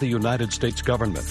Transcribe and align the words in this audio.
the 0.00 0.06
United 0.06 0.52
States 0.52 0.82
government. 0.82 1.26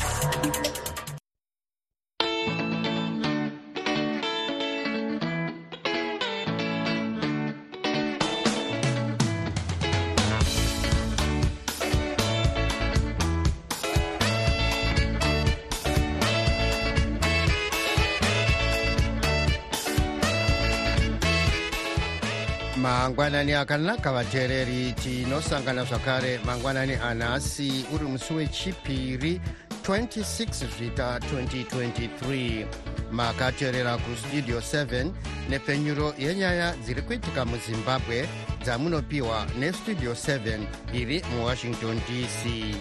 Mangwanani 23.35 23.53
akanaka 23.53 24.11
vateereri 24.13 24.93
tinosangana 24.93 25.83
zvakare. 25.83 26.39
Mangwanani 26.45 26.93
anhasi 26.93 27.85
uri 27.93 28.05
musi 28.05 28.33
wechipiri 28.33 29.41
26 29.83 30.67
zvita 30.77 31.17
2023 31.17 32.65
makateerera 33.11 33.97
kustudio 33.97 34.59
7 34.59 35.11
nepfenyuro 35.49 36.13
yenyaya 36.17 36.75
dziri 36.75 37.01
kuitika 37.01 37.45
muzimbabwe 37.45 38.27
dzamunopiwa 38.63 39.47
nestudio 39.59 40.11
7 40.13 40.59
iri 40.93 41.23
muwashington 41.35 41.95
dc 41.95 42.75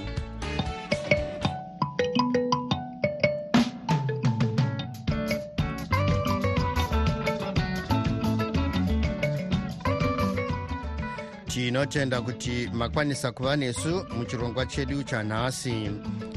tinotenda 11.87 12.21
kuti 12.21 12.71
makwanisa 12.73 13.33
kuva 13.33 13.57
nesu 13.57 14.07
muchirongwa 14.19 14.67
chedu 14.67 15.03
chanhasi. 15.03 15.91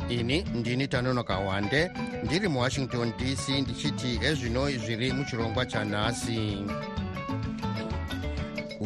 Ini 0.09 0.43
ndini 0.55 0.87
tanonoka 0.87 1.37
wande 1.37 1.91
ndiri 2.23 2.47
muwashington 2.47 3.13
dc 3.17 3.49
ndichiti 3.49 4.19
ezvino 4.23 4.71
zviri 4.71 5.11
muchirongwa 5.11 5.65
chanhasi. 5.65 6.65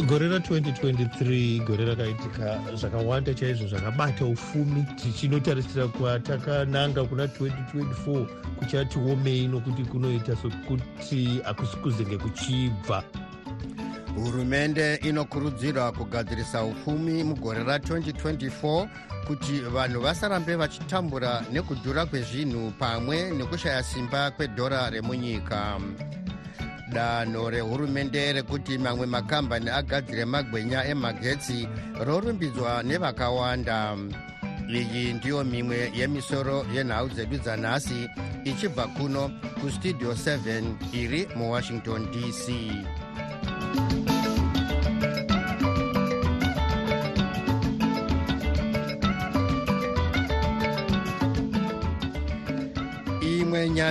Gore 0.07 0.27
ra2023 0.29 1.65
gore 1.65 1.85
rakaitika 1.85 2.59
zvakawanda 2.75 3.33
chaizvo 3.33 3.67
zvakabata 3.67 4.25
ufumi 4.25 4.85
tichinotarisira 4.95 5.87
kuva 5.87 6.19
takananga 6.19 7.03
kuna 7.03 7.25
2024 7.25 8.25
kuchatiomei 8.59 9.47
nokuti 9.47 9.83
kunoita 9.83 10.35
sokuti 10.35 11.41
hakusi 11.43 11.77
kuzenge 11.77 12.17
kuchibva 12.17 13.03
hurumende 14.15 14.95
inokurudzirwa 14.95 15.91
kugadzirisa 15.91 16.63
upfumi 16.63 17.23
mugore 17.23 17.63
ra2024 17.63 18.87
kuti 19.27 19.59
vanhu 19.59 20.01
vasarambe 20.01 20.55
vachitambura 20.55 21.43
nekudhura 21.51 22.05
kwezvinhu 22.05 22.71
pamwe 22.71 23.31
nekushaya 23.31 23.83
simba 23.83 24.31
kwedhora 24.31 24.89
remunyika. 24.89 25.79
Danho 26.91 27.49
rehurumende 27.49 28.33
rekuti 28.33 28.77
mamwe 28.77 29.05
makambani 29.05 29.69
agadzire 29.69 30.25
magwenya 30.25 30.85
emagetsi 30.85 31.67
rorumbidzwa 32.05 32.83
nevakawanda. 32.83 33.97
Iyi 34.71 35.13
ndiyo 35.13 35.43
mimwe 35.43 35.91
yemisoro 35.95 36.65
yenhau 36.75 37.09
dzedu 37.09 37.37
dzanhasi 37.37 38.09
ichibva 38.45 38.87
kuno 38.87 39.31
kustudio 39.61 40.11
7 40.11 40.63
iri 40.93 41.27
muwashington 41.35 42.07
dc 42.11 42.45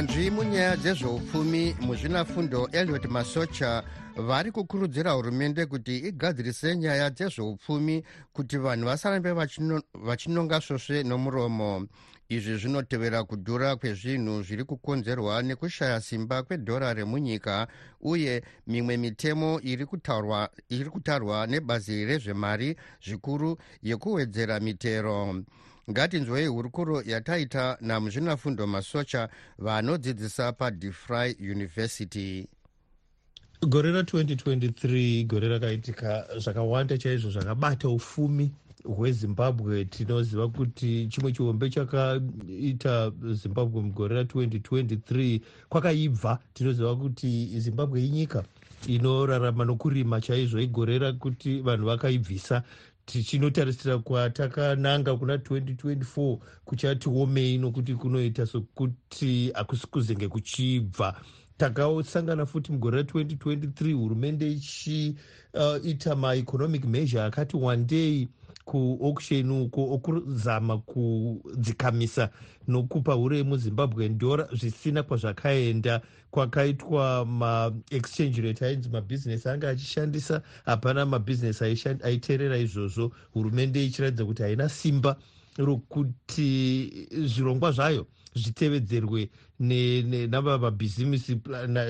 nyanzvi 0.00 0.30
munyaya 0.30 0.76
dzezveupfumi 0.76 1.74
muzvinafundo 1.80 2.68
eliot 2.72 3.04
masocha 3.08 3.84
vari 4.16 4.50
kukurudzira 4.52 5.10
hurumende 5.10 5.66
kuti 5.66 5.98
igadzirise 5.98 6.76
nyaya 6.76 7.10
dzezveupfumi 7.10 8.04
kuti 8.32 8.58
vanhu 8.58 8.86
vasarambe 8.86 9.32
vachinonga 9.94 10.60
svosve 10.60 11.02
nomuromo. 11.02 11.86
Izvi 12.28 12.56
zvinotevera 12.56 13.24
kudhura 13.24 13.76
kwezvinhu 13.76 14.42
zviri 14.42 14.64
kukonzerwa 14.64 15.42
nekushaya 15.42 16.00
simba 16.00 16.42
kwedhora 16.42 16.94
remunyika 16.94 17.66
uye 18.00 18.42
mimwe 18.66 18.96
mitemo 18.96 19.60
iri 20.70 20.90
kutarwa 20.90 21.46
nebazi 21.46 22.04
rezvemari 22.04 22.76
zvikuru 23.04 23.58
yekuwedzera 23.82 24.60
mitero 24.60 25.44
ngatinzwei 25.90 26.46
hurukuro 26.46 27.02
yataita 27.02 27.76
namuzvinafundo 27.80 28.66
masocha 28.66 29.28
vanodzidzisa 29.58 30.52
padefry 30.52 31.36
university. 31.40 32.48
Gore 33.68 33.92
ra2023 33.92 35.26
gore 35.26 35.48
rakaitika 35.48 36.26
zvakawanda 36.38 36.98
chaizvo 36.98 37.30
zvakabata 37.30 37.88
ufumi 37.88 38.50
hwezimbabwe. 38.84 39.84
Tinoziva 39.84 40.48
kuti 40.48 41.06
chimwe 41.06 41.32
chihombe 41.32 41.70
chakaita 41.70 43.12
zimbabwe 43.32 43.82
mugore 43.82 44.22
ra2023 44.22 45.40
kwakaibva. 45.68 46.38
Tinoziva 46.54 46.96
kuti 46.96 47.60
zimbabwe 47.60 48.04
inyika 48.04 48.44
inorarama 48.86 49.64
nokurima 49.64 50.20
chaizvo 50.20 50.60
igore 50.60 50.98
rakuti 50.98 51.60
vanhu 51.60 51.86
vakaibvisa 51.86 52.62
tichinotarisira 53.12 53.98
kuva 53.98 54.30
takananga 54.30 55.16
kuna 55.16 55.36
2024 55.36 56.38
kuchatiomei 56.64 57.58
nokuti 57.58 57.94
kunoita 57.94 58.46
sokuti 58.46 59.50
hakusi 59.54 59.86
kuzenge 59.86 60.28
kuchibva 60.28 61.20
takasangana 61.56 62.46
futi 62.46 62.72
mugore 62.72 63.02
ra2023 63.02 63.92
hurumende 63.92 64.52
ichiita 64.52 66.12
uh, 66.12 66.18
maeconomic 66.18 66.84
measure 66.84 67.22
akati 67.22 67.56
wandei 67.56 68.28
kuauction 68.70 69.50
uko 69.50 69.94
okuzama 69.94 70.78
kudzikamisa 70.78 72.30
nokupa 72.68 73.16
uremu 73.16 73.56
zimbabwe 73.56 74.08
ndora 74.08 74.48
zvisina 74.52 75.02
kwazvakaenda. 75.02 76.00
Kwakaitwa 76.30 77.26
maexchange 77.26 78.40
rate 78.42 78.66
ainzi 78.66 78.88
mabhizinesi 78.88 79.48
anga 79.48 79.68
achishandisa 79.68 80.42
hapana 80.64 81.06
mabhizinesi 81.06 81.88
aiteerera 82.02 82.58
izvozvo. 82.58 83.12
Hurumende 83.32 83.84
ichiratidza 83.86 84.24
kuti 84.24 84.42
haina 84.42 84.68
simba 84.68 85.16
rokuti 85.58 86.90
zvirongwa 87.24 87.72
zvayo 87.72 88.06
zvitevedzerwe 88.34 89.30
namabhizinesi 90.28 91.40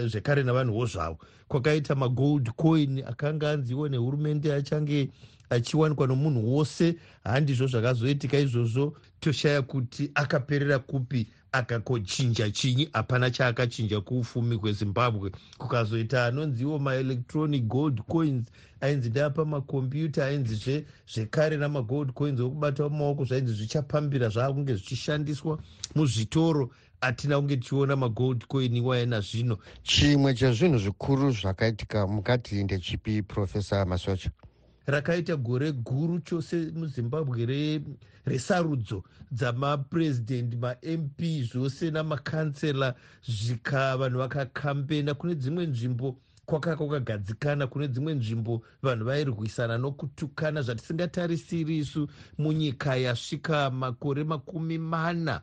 zvekare 0.07 0.43
navanhuwo 0.43 0.87
zvavo. 0.87 1.19
Kwakaita 1.49 1.95
magold 1.95 2.51
coin 2.57 3.03
akanga 3.07 3.51
anziwo 3.51 3.89
nehurumende 3.89 4.55
achange 4.55 5.09
achiwanikwa 5.51 6.07
nomunhu 6.07 6.55
wose 6.55 6.95
handizvo 7.25 7.67
zvakazoitika 7.67 8.39
izvozvo 8.39 8.97
toshaya 9.21 9.63
kuti 9.63 10.11
akaperera 10.15 10.79
kupi 10.79 11.27
akakochinja 11.53 12.51
chinyi 12.51 12.89
hapana 12.93 13.31
chaakachinja 13.31 14.01
kuufumi 14.01 14.57
hwezimbabwe. 14.57 15.31
Kukazoita 15.59 16.27
anonziwo 16.27 16.79
maelectronic 16.79 17.65
gold 17.65 18.03
coins 18.03 18.47
ainzi 18.81 19.11
ndeapa 19.11 19.45
makombyuta 19.45 20.27
ainzizve 20.27 20.85
zvekare 21.15 21.57
namagold 21.57 22.13
coins 22.13 22.41
okubata 22.41 22.89
mumaoko 22.89 23.25
zvainzi 23.25 23.53
zvichapambira 23.53 24.29
zvaakunge 24.29 24.75
zvichishandiswa 24.75 25.59
muzvitoro 25.95 26.71
hatina 27.01 27.37
kunge 27.37 27.57
tichiona 27.57 27.97
magold 27.97 28.47
coin 28.47 28.77
iwaina 28.77 29.21
zvino. 29.21 29.59
Chimwe 29.83 30.35
chezvinhu 30.35 30.79
zvikuru 30.79 31.31
zvakaitika 31.33 32.07
mukati 32.07 32.65
ndechipi 32.65 33.23
profesa 33.23 33.85
masocha 33.85 34.31
rakaita 34.91 35.37
gore 35.37 35.73
guru 35.73 36.21
chose 36.21 36.73
muzimbabwe 36.75 37.47
resarudzo 38.27 39.03
dzamapurezidendi 39.33 40.57
mamp 40.57 41.21
zvose 41.53 41.91
namakansela 41.91 42.95
zvika 43.23 43.97
vanhu 43.97 44.19
vakakambena 44.19 45.15
kune 45.15 45.35
dzimwe 45.35 45.67
nzvimbo 45.67 46.17
kwaka 46.47 46.77
kwakagadzikana 46.77 47.67
kune 47.67 47.89
dzimwe 47.89 48.15
nzvimbo 48.15 48.63
vanhu 48.83 49.05
vairwisana 49.05 49.79
nokutukana 49.79 50.63
zvatisingatarisiri 50.63 51.79
isu 51.79 52.09
munyika 52.39 52.97
yasvika 52.97 53.71
makore 53.71 54.25
makumi 54.25 54.79
mana 54.79 55.43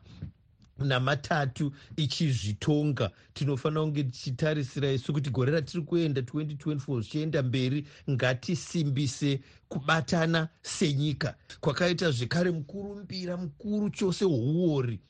namatatu 0.78 1.72
ichizvitonga. 1.96 3.10
Tinofanira 3.34 3.82
kunge 3.82 4.04
tichitarisira 4.04 4.92
isu 4.92 5.12
kuti 5.12 5.30
gore 5.30 5.52
ratiri 5.52 5.82
kuenda 5.82 6.20
2024 6.20 7.00
zvichienda 7.00 7.42
mberi 7.42 7.86
ngatisimbise 8.10 9.40
kubatana 9.68 10.48
senyika. 10.62 11.34
Kwakaita 11.60 12.10
zvekare 12.10 12.50
mukurumbira 12.50 13.36
mukuru 13.36 13.90
chose 13.90 14.24
hweuori 14.24 15.00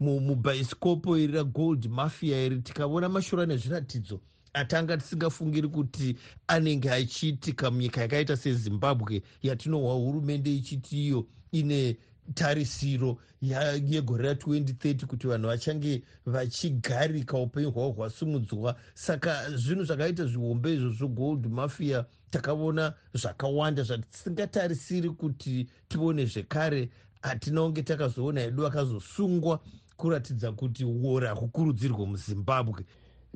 mubhaisikopo 0.00 1.10
mu, 1.10 1.16
iri 1.16 1.32
ragold 1.32 1.86
mafia 1.88 2.44
iri 2.44 2.60
tikaona 2.60 3.08
mashura 3.08 3.46
nezviratidzo 3.46 4.20
atanga 4.54 4.96
tisingafungiri 4.96 5.68
kuti 5.68 6.16
anenge 6.46 6.90
achiitika 6.90 7.70
munyika 7.70 8.00
yakaita 8.00 8.36
sezimbabwe 8.36 9.22
yatinohwa 9.42 9.94
hurumende 9.94 10.54
ichiti 10.54 11.06
iyo 11.06 11.26
ine 11.52 11.96
tarisiro 12.34 13.18
yegore 13.40 14.32
ra2030 14.32 15.06
kuti 15.06 15.26
vanhu 15.26 15.48
vachange 15.48 16.02
vachigarika 16.26 17.38
upenyu 17.38 17.70
hwavo 17.70 17.92
hwasimudzwa 17.92 18.76
saka 18.94 19.50
zvinhu 19.50 19.84
zvakaita 19.84 20.24
zvihombe 20.26 20.74
izvozvo 20.74 21.08
gold 21.08 21.46
mafia 21.46 22.04
takaona 22.30 22.94
zvakawanda 23.14 23.82
zvatisingatarisiri 23.82 25.10
kuti 25.10 25.68
tione 25.88 26.26
zvekare. 26.26 26.88
Hatina 27.22 27.60
kunge 27.60 27.82
takazoona 27.82 28.40
hedu 28.40 28.66
akazosungwa 28.66 29.60
kuratidza 29.96 30.52
kuti 30.52 30.84
uora 30.84 31.28
hakukurudzirwe 31.28 32.06
muzimbabwe. 32.06 32.84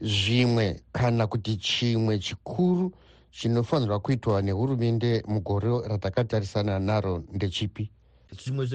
Zvimwe 0.01 0.81
kana 0.93 1.27
kuti 1.27 1.57
chimwe 1.57 2.19
chikuru 2.19 2.93
chinofanirwa 3.31 4.01
kuitwa 4.01 4.43
nehurumende 4.43 5.23
mugore 5.29 5.89
ratakatarisana 5.89 6.79
naro 6.79 7.25
ndechipi 7.33 7.91
zvimwe 8.37 8.67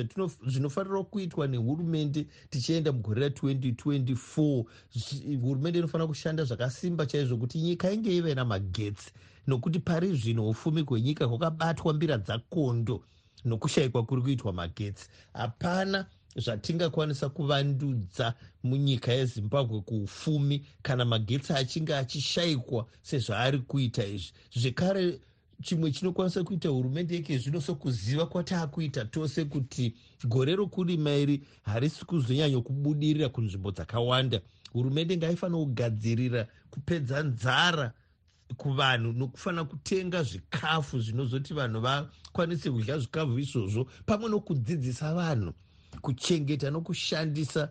zvinofanira 0.48 1.04
kuitwa 1.04 1.48
nehurumende 1.48 2.26
tichienda 2.50 2.92
mugore 2.92 3.28
ra2024 3.28 4.66
hurumende 5.42 5.80
inofanira 5.80 6.08
kushanda 6.08 6.44
zvakasimba 6.44 7.06
chaizvo 7.06 7.38
kuti 7.38 7.60
nyika 7.60 7.92
inge 7.92 8.16
ive 8.18 8.36
namagetsi. 8.36 9.12
Nokuti 9.48 9.80
pari 9.80 10.16
zvino 10.16 10.50
ufumi 10.50 10.82
hwenyika 10.82 11.26
hwakabatwa 11.26 11.94
mbira 11.94 12.18
dzakondo 12.18 13.04
nokushayikwa 13.46 14.04
kuri 14.06 14.22
kuitwa 14.22 14.54
magetsi. 14.54 15.08
Hapana 15.34 16.06
zvatingakwanisa 16.36 17.30
kuvandudza 17.30 18.34
munyika 18.64 19.14
yezimbabwe 19.14 19.82
kuufumi 19.82 20.66
kana 20.82 21.06
magetsi 21.06 21.54
achinge 21.54 21.96
achishayikwa 21.96 22.88
sezvaari 23.02 23.60
kuita 23.60 24.06
izvi. 24.06 24.32
Zvekare 24.56 25.20
chimwe 25.64 25.92
chinokwanisa 25.92 26.44
kuita 26.44 26.70
hurumende 26.70 27.16
yeke 27.16 27.38
zvino 27.38 27.62
sokuziva 27.62 28.26
kwataakuita 28.26 29.06
tose 29.06 29.46
kuti 29.46 29.94
gore 30.24 30.56
rokurima 30.56 31.16
iri 31.16 31.42
harisi 31.62 32.06
kuzonyanya 32.06 32.62
kubudirira 32.62 33.30
kunzvimbo 33.30 33.72
dzakawanda. 33.72 34.42
Hurumende 34.74 35.18
ngaifanira 35.18 35.60
kugadzirira 35.60 36.48
kupedza 36.70 37.24
nzara 37.24 37.94
kuvanhu 38.58 39.14
nokufanira 39.14 39.64
kutenga 39.64 40.24
zvikafu 40.24 41.00
zvinozoti 41.00 41.54
vanhu 41.54 41.82
vakwanise 41.82 42.72
kudya 42.72 43.00
zvikafu 43.00 43.40
izvozvo 43.40 43.88
pamwe 44.06 44.30
nokudzidzisa 44.30 45.14
vanhu 45.14 45.54
kuchengeta 46.02 46.70
nokushandisa 46.72 47.70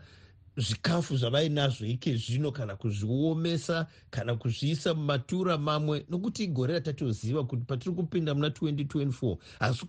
zvikafu 0.56 1.16
zvavainazvo 1.16 1.86
ike 1.86 2.16
zvino 2.16 2.52
kana 2.52 2.76
kuzviomesa 2.76 3.86
kana 4.10 4.34
kuzviisa 4.34 4.94
mumatura 4.94 5.58
mamwe 5.58 6.06
nokuti 6.10 6.44
igore 6.44 6.74
ratatoziva 6.74 7.44
kuti 7.44 7.64
patiri 7.64 7.94
kupinda 7.94 8.34
muna 8.34 8.48
2024 8.48 9.36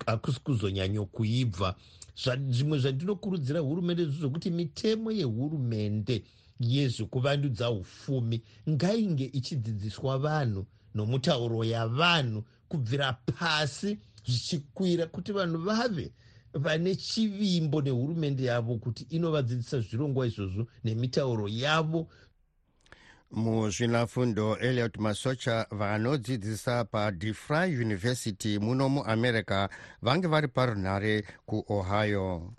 hakusi 0.06 0.40
kuzonyanyokuibva 0.40 1.76
zvimwe 2.50 2.80
zvandinokurudzira 2.80 3.60
hurumende 3.60 4.06
zvokuti 4.06 4.52
mitemo 4.52 5.12
yehurumende 5.12 6.24
yezvekuvandudza 6.60 7.72
ufumi 7.72 8.42
ngainge 8.70 9.26
ichidzidziswa 9.26 10.18
vanhu 10.18 10.66
nomutauro 10.96 11.64
yavanhu 11.64 12.44
kubvira 12.70 13.14
pasi 13.14 13.98
zvichikwira 14.26 15.06
kuti 15.06 15.32
vanhu 15.32 15.58
vave 15.58 16.12
vane 16.54 16.96
chivimbo 16.96 17.82
nehurumende 17.82 18.44
yavo 18.44 18.76
kuti 18.78 19.04
inovadzidzisa 19.10 19.80
zvirongwa 19.80 20.28
izvozvo 20.28 20.68
nemitauro 20.84 21.48
yavo. 21.48 22.08
Muzvinafundo 23.32 24.58
eliot 24.58 24.98
masocha 24.98 25.66
vanodzidzisa 25.72 26.86
padefry 26.86 27.78
university 27.86 28.60
muno 28.60 28.90
muamerica 28.90 29.70
vange 30.02 30.28
vari 30.28 30.48
parunhare 30.48 31.24
kuohio 31.46 32.54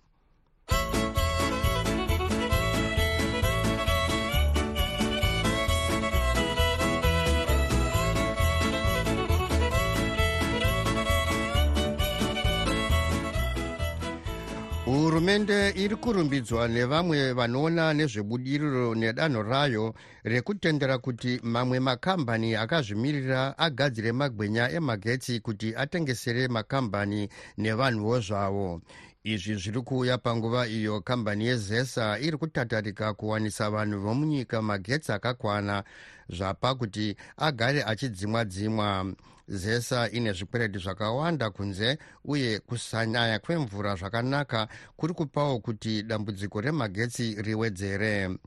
hurumende 15.15 15.71
iri 15.71 15.97
kurumbidzwa 15.97 16.69
nevamwe 16.69 17.33
vanoona 17.33 17.95
nezvebudiriro 17.95 18.95
nedanho 18.95 19.43
rayo 19.43 19.95
rekutendera 20.25 20.99
kuti 20.99 21.41
mamwe 21.43 21.81
makambani 21.81 22.55
akazvimirira 22.55 23.59
agadzire 23.59 24.13
magwenya 24.13 24.65
emagetsi 24.71 25.41
kuti 25.41 25.69
atengesere 25.77 26.49
makambani 26.49 27.29
nevanhuwo 27.59 28.21
zvavo 28.27 28.81
izvi 29.25 29.55
zviri 29.57 29.81
kuuya 29.81 30.19
panguva 30.19 30.69
iyo 30.69 31.01
kambani 31.01 31.47
yezesa 31.47 32.19
iri 32.19 32.37
kutatarika 32.37 33.15
kuwanisa 33.15 33.71
vanhu 33.71 34.01
vomunyika 34.01 34.63
magetsi 34.63 35.13
akakwana 35.13 35.85
zvapa 36.29 36.75
kuti 36.75 37.17
agare 37.37 37.83
achidzimwa 37.85 38.45
dzimwa 38.45 39.15
zesa 39.49 40.11
ine 40.11 40.33
zvikwereti 40.33 40.79
zvakawanda 40.79 41.51
kunze 41.51 41.99
uye 42.25 42.59
kusanaya 42.59 43.39
kwemvura 43.39 43.97
zvakanaka 43.97 44.69
kuri 44.97 45.15
kupawo 45.15 45.59
kuti 45.59 46.03
dambudziko 46.03 46.61
remagetsi 46.61 47.35
riwedzere 47.43 48.39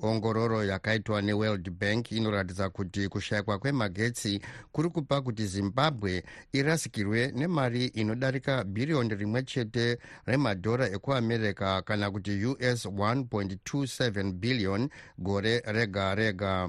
ongororo 0.00 0.64
yakaitwa 0.64 1.22
neworld 1.22 1.70
bank 1.70 2.12
inoratidza 2.12 2.70
kuti 2.70 3.08
kushayikwa 3.08 3.58
kwemagetsi 3.58 4.40
kuri 4.72 4.88
kupa 4.88 5.20
kuti 5.22 5.46
zimbabwe 5.46 6.24
irasikirwe 6.52 7.32
nemari 7.34 7.86
inodarika 7.86 8.64
bhiriyoni 8.64 9.14
rimwe 9.14 9.42
chete 9.42 9.98
remadhora 10.26 10.86
ekuamerica 10.90 11.82
kana 11.84 12.10
kuti 12.10 12.44
us 12.46 12.86
1.27 12.86 14.32
billion 14.32 14.88
gore 15.18 15.60
rega 15.66 16.14
rega. 16.14 16.68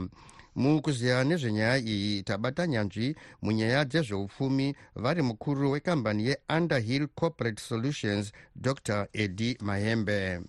Mukuziya 0.56 1.24
nezvenyaya 1.24 1.78
iyi 1.78 2.24
tabata 2.24 2.68
nyanzvi 2.68 3.16
munyaya 3.42 3.86
dzezveupfumi 3.86 4.76
vari 4.96 5.22
mukuru 5.22 5.72
wekambani 5.72 6.26
yeunderhill 6.28 7.08
corporate 7.08 7.62
solutions 7.62 8.32
dr. 8.56 9.08
Edi 9.14 9.58
mahembe 9.62 10.42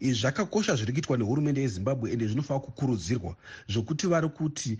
izvi 0.00 0.20
zvakakosha 0.20 0.76
zviri 0.76 0.92
kuitwa 0.92 1.16
nehurumende 1.16 1.60
yezimbabwe 1.60 2.12
ende 2.12 2.26
zvinofanira 2.26 2.64
kukurudzirwa 2.64 3.36
zvokuti 3.68 4.06
vari 4.06 4.28
kuti 4.28 4.78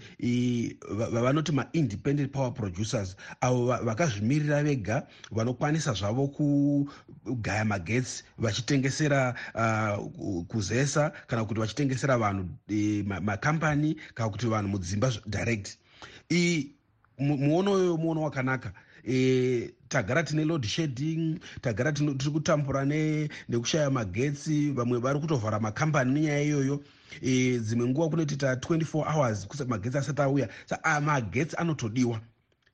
vavanoti 1.13 1.53
maindependent 1.53 2.33
power 2.33 2.55
producers 2.55 3.17
avo 3.41 3.67
vakazvimirira 3.67 4.63
vega 4.63 5.07
vanokwanisa 5.31 5.93
zvavo 5.93 6.29
kugaya 6.29 7.65
magetsi 7.65 8.25
vachitengesera 8.39 9.35
uh, 9.55 10.45
kuzesa 10.47 11.13
kana 11.27 11.45
kuti 11.45 11.61
vachitengesera 11.61 12.19
vanhu 12.19 12.49
e, 12.69 13.03
makambani 13.03 13.97
kana 14.15 14.31
kuti 14.31 14.47
vanhu 14.47 14.69
mudzimba 14.69 15.13
direct. 15.27 15.79
Muono 17.19 17.73
uyoyo 17.73 17.97
muono 17.97 18.23
wakanaka 18.23 18.73
e, 19.05 19.71
tagara 19.89 20.23
tine 20.23 20.45
load 20.45 20.67
shedding 20.67 21.39
tagara 21.61 21.93
tiri 21.93 22.31
kutambura 22.33 22.85
nekushaya 22.85 23.91
magetsi 23.91 24.71
vamwe 24.71 24.99
vari 24.99 25.21
kutovhara 25.21 25.61
makambani 25.61 26.13
nenyaya 26.13 26.43
iyoyo. 26.43 26.83
E, 27.23 27.59
dzimwe 27.59 27.87
nguva 27.87 28.09
kunoitita 28.09 28.55
24 28.55 29.15
hours 29.15 29.47
magetsi 29.67 29.99
asati 29.99 30.23
auya. 30.23 30.49
Sa 30.67 31.01
magetsi 31.01 31.57
anotodiwa. 31.57 32.21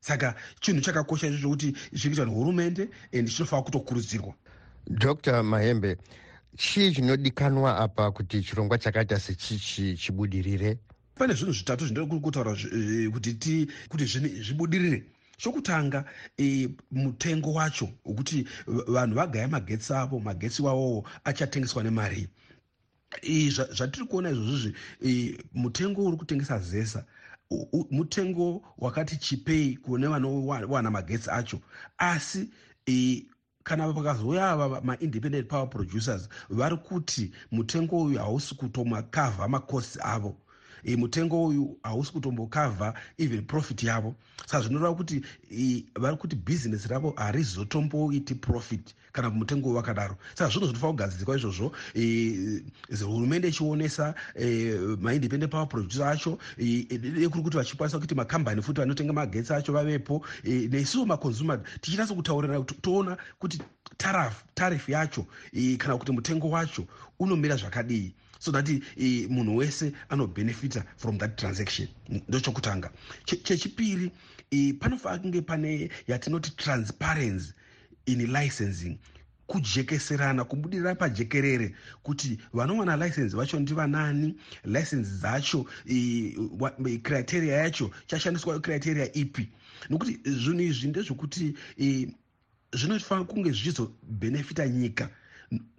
Saka 0.00 0.34
chinhu 0.60 0.80
chakakosha 0.80 1.26
izvo 1.26 1.38
zvokuti 1.38 1.74
zviri 1.92 2.16
kuitwa 2.16 2.26
nehurumende 2.26 2.88
and 3.12 3.28
chinofanira 3.28 3.64
kutokurudzirwa. 3.64 4.34
Dr 4.90 5.42
mahembe 5.42 5.96
chii 6.56 6.92
chinodikanwa 6.92 7.78
apa 7.78 8.10
kuti 8.10 8.42
chirongwa 8.42 8.78
chakaita 8.78 9.20
sechichi 9.20 9.96
chibudirire? 9.96 10.78
Pane 11.14 11.34
zvinhu 11.34 11.52
zvitatu 11.52 11.86
zvinoda 11.86 12.20
kutaura 12.20 12.56
kuti 13.88 14.04
zvibudirire 14.04 15.13
chokutanga 15.36 16.04
e, 16.38 16.68
mutengo 16.90 17.52
wacho 17.52 17.88
wekuti 18.04 18.46
vanhu 18.66 19.14
vagaya 19.14 19.48
magetsi 19.48 19.92
avo 19.94 20.20
magetsi 20.20 20.62
wawowo 20.62 21.04
achatengeswa 21.24 21.82
nemari. 21.82 22.28
Zvatiri 23.76 24.06
kuona 24.06 24.30
izvozvizvi 24.30 24.74
e, 25.06 25.38
mutengo 25.54 26.04
uri 26.04 26.16
kutengesa 26.16 26.58
zesa 26.58 27.04
mutengo 27.90 28.62
wakati 28.78 29.16
chipei 29.16 29.76
kune 29.76 30.06
vanowana 30.06 30.90
magetsi 30.90 31.30
acho. 31.30 31.60
Asi 31.98 32.50
e, 32.86 33.26
kana 33.64 33.92
pakazouya 33.92 34.50
ava 34.50 34.80
maindependent 34.80 35.48
power 35.48 35.68
producers 35.70 36.28
vari 36.50 36.76
kuti 36.76 37.32
mutengo 37.50 38.02
uyu 38.02 38.18
hausi 38.18 38.54
kutomakavha 38.54 39.48
makosti 39.48 39.98
avo 40.02 40.36
e, 40.84 40.96
mutengo 40.96 41.44
uyu 41.46 41.76
hausi 41.82 42.12
kutombokavha 42.12 42.94
even 43.18 43.44
profit 43.44 43.82
yavo. 43.82 44.14
Saka 44.46 44.62
zvinoreva 44.64 44.94
kuti 44.94 45.22
e, 45.50 45.84
vari 45.96 46.16
kuti 46.16 46.36
bhizinesi 46.36 46.88
ravo 46.88 47.14
harizotomboiti 47.16 48.34
profit 48.34 48.94
kana 49.12 49.30
mutengo 49.30 49.68
uyu 49.68 49.76
wakadaro. 49.76 50.16
Saka 50.34 50.50
zvinhu 50.50 50.66
zvinofanira 50.66 50.92
kugadzirwa 50.92 51.36
izvozvo 51.36 51.72
e, 51.94 52.62
hurumende 53.04 53.48
ichionesa 53.48 54.14
e, 54.34 54.74
maindependent 55.00 55.50
power 55.52 55.68
producer 55.68 56.06
acho 56.06 56.38
ekuri 56.58 57.42
kuti 57.42 57.56
vachikwanisa 57.56 57.98
kuti 57.98 58.14
makambani 58.14 58.62
futi 58.62 58.80
vanotenga 58.80 59.12
magetsi 59.12 59.52
acho 59.52 59.72
vavepo 59.72 60.22
e, 60.44 60.68
neisuwo 60.68 61.06
maconsumer. 61.06 61.60
Tichinatsa 61.80 62.14
kutaurirana 62.14 62.64
toona 62.82 63.16
kuti 63.38 63.58
tarifu 64.54 64.90
yacho 64.90 65.26
e, 65.52 65.76
kana 65.76 65.96
kuti 65.96 66.12
mutengo 66.12 66.50
wacho 66.50 66.84
unomira 67.18 67.56
zvakadii 67.56 68.14
so 68.44 68.52
that 68.52 68.68
e, 68.68 69.26
munhu 69.30 69.56
wese 69.56 69.92
anobhenefita 70.10 70.84
from 70.96 71.18
that 71.18 71.36
transaction. 71.36 71.88
Ndochokutanga. 72.28 72.90
Chechipiri 73.24 74.10
e, 74.50 74.72
panofanira 74.72 75.22
kunge 75.22 75.40
pane 75.40 75.90
yatinoti 76.06 76.50
transparency 76.56 77.52
in 78.06 78.26
licensing. 78.32 78.98
Kujekeserana 79.46 80.44
kubudirira 80.44 80.94
pajekerere 80.94 81.74
kuti 82.02 82.38
vanowana 82.52 82.96
license 82.96 83.36
vacho 83.36 83.60
ndivanani 83.60 84.34
license 84.64 85.10
dzacho 85.20 85.66
criteria 87.02 87.56
yacho 87.56 87.90
chashandiswa 88.06 88.60
criteria 88.60 89.12
ipi. 89.12 89.48
Nokuti 89.90 90.18
zvinhu 90.24 90.60
izvi 90.60 90.88
ndezvokuti 90.88 91.54
zvinofanira 92.72 93.24
kunge 93.24 93.50
zvichizobhenefita 93.50 94.68
nyika. 94.68 95.08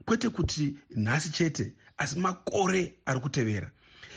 Kwete 0.05 0.29
kuti 0.29 0.75
nhasi 0.95 1.29
chete 1.31 1.73
asi 1.97 2.19
makore 2.19 2.93
ari 3.05 3.19
kutevera. 3.19 3.71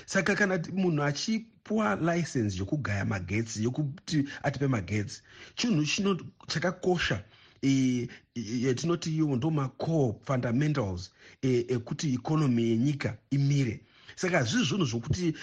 Saka 0.06 0.34
kana 0.34 0.58
munhu 0.72 1.02
achipuwa 1.02 1.96
license 1.96 2.58
yokugaya 2.58 3.04
magetsi 3.04 3.64
yokuti 3.64 4.24
atipe 4.42 4.66
magetsi 4.66 5.22
chinhu 5.54 5.84
chino 5.84 6.20
chakakosha 6.46 7.24
yatinoti 8.34 9.16
iwo 9.16 9.36
ndo 9.36 9.50
macore 9.50 10.14
fundamentals 10.24 11.10
ekuti 11.42 12.12
ikonomi 12.14 12.62
yenyika 12.62 13.16
imire. 13.30 13.80
Saka 14.16 14.38
hazvizvi 14.38 14.64
zvinhu 14.64 14.84
zvokuti 14.84 15.34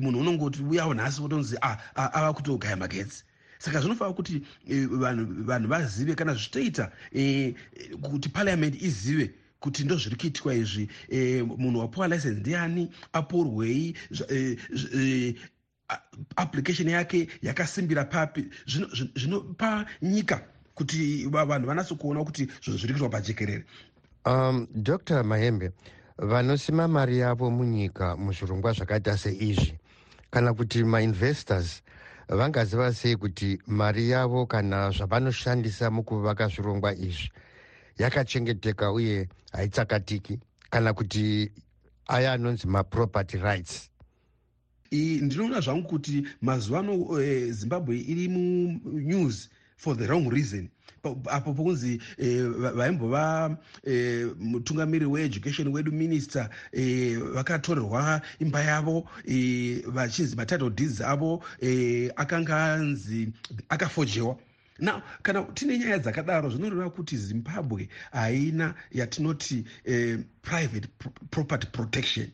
munhu 0.00 0.20
unongoti 0.20 0.62
uyawo 0.62 0.94
nhasi 0.94 1.22
otonzi 1.22 1.56
ava 1.94 2.32
kutogaya 2.32 2.76
magetsi. 2.76 3.24
Saka 3.58 3.80
zvinofanira 3.80 4.16
kuti 4.16 4.42
vanhu 5.46 5.68
vazive 5.68 6.14
kana 6.14 6.34
zvichitoita 6.34 6.90
kuti 8.02 8.28
parliament 8.28 8.82
izive 8.82 9.30
kuti 9.64 9.84
ndo 9.84 9.96
zviri 9.96 10.16
kuitwa 10.16 10.54
izvi 10.54 10.88
munhu 11.56 11.78
wapuwa 11.80 12.08
license 12.08 12.40
ndiani 12.40 12.90
apurwei 13.12 13.96
application 16.36 16.88
yake 16.88 17.28
yakasimbira 17.42 18.04
papi 18.04 18.44
zvinopa 19.16 19.86
nyika 20.02 20.40
kuti 20.74 21.26
vanhu 21.32 21.66
vanatsokuona 21.66 22.24
kuti 22.24 22.44
zvinhu 22.62 22.78
zviri 22.78 22.92
kuitwa 22.92 23.08
pajekerere. 23.08 23.64
Um 24.26 24.66
dr 24.74 25.24
mahembe 25.24 25.72
vanosima 26.18 26.88
mari 26.88 27.18
yavo 27.18 27.50
munyika 27.50 28.16
muzvirongwa 28.16 28.72
zvakaita 28.72 29.18
seizvi. 29.18 29.78
Kana 30.30 30.54
kuti 30.54 30.84
mainvestors 30.84 31.82
vangaziva 32.28 32.92
sei 32.92 33.16
kuti 33.16 33.58
mari 33.66 34.10
yavo 34.10 34.46
kana 34.46 34.90
zvavanoshandisa 34.90 35.90
mukuvaka 35.90 36.48
zvirongwa 36.48 36.94
izvi 36.94 37.30
yakachengeteka 37.98 38.92
uye 38.92 39.28
haitsakatiki 39.52 40.38
kana 40.70 40.92
kuti 40.92 41.50
aya 42.06 42.32
anonzi 42.32 42.66
maproperty 42.66 43.36
rights. 43.38 43.90
Ndinoona 44.92 45.60
zvangu 45.60 45.88
kuti 45.88 46.26
mazuva 46.42 46.78
ano 46.78 47.20
eh, 47.22 47.50
zimbabwe 47.52 47.98
iri 47.98 48.28
munews 48.28 49.48
for 49.76 49.94
the 49.96 50.06
wrong 50.06 50.28
reason. 50.30 50.68
Apo 51.30 51.52
pokunzi 51.54 52.00
eh, 52.18 52.44
vaimbova 52.74 53.56
eh, 53.84 54.26
mutungamiri 54.38 55.04
weeducation 55.06 55.68
wedu 55.68 55.92
minister 55.92 56.48
eh, 56.72 57.18
vakatorerwa 57.18 58.22
imba 58.40 58.62
yavo 58.62 59.08
vachinzi 59.86 60.36
matitle 60.36 60.70
deeds 60.70 61.00
avo 61.00 61.44
akanga 62.16 62.72
anzi 62.74 63.28
akafojewa 63.68 64.36
now 64.78 65.02
kana 65.22 65.42
tine 65.54 65.78
nyaya 65.78 65.98
dzakadaro 65.98 66.50
zvinoreva 66.50 66.90
kuti 66.90 67.16
zimbabwe 67.16 67.88
haina 68.12 68.74
yatinoti 68.92 69.64
private 70.42 70.88
property 71.30 71.66
protection. 71.66 72.30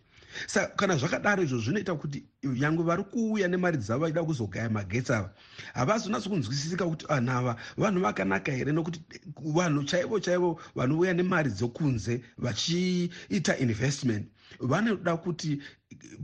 Saka 0.47 0.77
kana 0.77 0.97
zvakadaro 0.97 1.43
izvo 1.43 1.59
zvinoita 1.59 1.95
kuti 1.95 2.25
nyange 2.45 2.83
vari 2.83 3.05
kuuya 3.05 3.49
nemari 3.49 3.79
dzavo 3.79 4.01
vachida 4.01 4.25
kuzogaya 4.25 4.71
magetsi 4.71 5.13
ava 5.13 5.31
havazonatsi 5.75 6.29
kunzwisisika 6.29 6.87
kuti 6.87 7.07
vanhu 7.07 7.31
ava 7.33 7.57
vanhu 7.77 8.01
vakanaka 8.01 8.53
here? 8.53 8.73
Nokuti 8.73 9.01
vanhu 9.37 9.85
chaivo 9.85 10.21
chaivo 10.21 10.61
vanouya 10.75 11.15
nemari 11.15 11.51
dzokunze 11.51 12.23
vachiita 12.39 13.59
investment 13.59 14.29
vanoda 14.61 15.17
kuti 15.17 15.61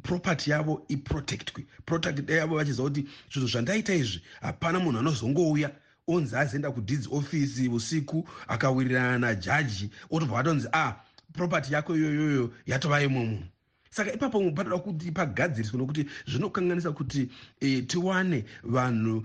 property 0.02 0.50
yavo 0.50 0.85
iprotectwe. 0.88 1.66
Protect 1.85 2.30
yavo 2.30 2.56
vachiziva 2.56 2.88
kuti 2.88 3.08
zvinhu 3.32 3.49
zvandaita 3.49 3.94
izvi 3.94 4.23
hapana 4.40 4.78
munhu 4.80 4.99
anozongouya 4.99 5.70
onzi 6.08 6.36
azoenda 6.36 6.70
kudeeds 6.70 7.08
office 7.10 7.68
usiku 7.68 8.28
akawirirana 8.48 9.18
najaji 9.18 9.90
otobva 10.10 10.36
vatonzi 10.36 10.68
a 10.72 10.84
ah, 10.88 10.96
property 11.32 11.75
yako 11.75 11.96
iyoyoyo 11.96 12.52
yatova 12.66 13.08
munhu 13.08 13.42
saka 13.90 14.12
ipapo 14.12 14.50
panoda 14.50 14.78
kuti 14.78 15.12
pagadziriswe 15.12 15.78
nokuti 15.78 16.06
zvinokanganisa 16.26 16.92
kuti 16.92 17.28
e, 17.60 17.82
tiwane 17.82 18.44
vanhu 18.62 19.25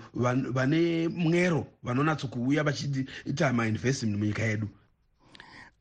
vane 0.53 1.07
mwero 1.07 1.67
vanonatsokuuya 1.83 2.63
vachiita 2.63 3.53
mainvestment 3.53 4.17
munyika 4.17 4.43
yedu. 4.43 4.67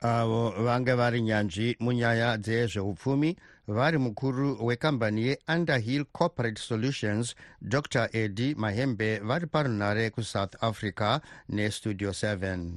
Avo 0.00 0.50
vange 0.50 0.94
vari 0.94 1.22
nyanzvi 1.22 1.76
munyaya 1.80 2.38
dzezveupfumi 2.38 3.36
vari 3.70 3.98
mukuru 3.98 4.66
wekambani 4.66 5.22
yeunderhill 5.26 6.04
corporate 6.12 6.62
solutions 6.62 7.34
dr 7.62 8.08
edi 8.12 8.54
mahembe 8.54 9.18
vari 9.18 9.46
parunhare 9.46 10.10
kusouth 10.10 10.64
africa 10.64 11.20
nestudio 11.48 12.10
7 12.10 12.70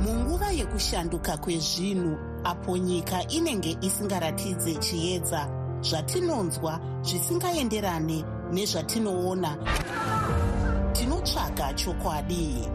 munguva 0.00 0.50
yekushanduka 0.50 1.36
kwezvinhu 1.36 2.18
apo 2.44 2.76
nyika 2.76 3.28
inenge 3.28 3.76
isingaratidze 3.80 4.74
chiedza 4.74 5.48
zvatinonzwa 5.82 6.80
zvisingaenderane 7.02 8.24
nezvatinoona. 8.52 9.56
Tinotsvaga 10.92 11.74
chokwadi. 11.74 12.68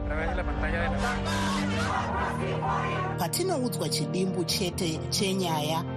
Patinoudzwa 3.20 3.90
chidimbu 3.90 4.44
chete 4.44 5.00
chenyaya 5.10 5.97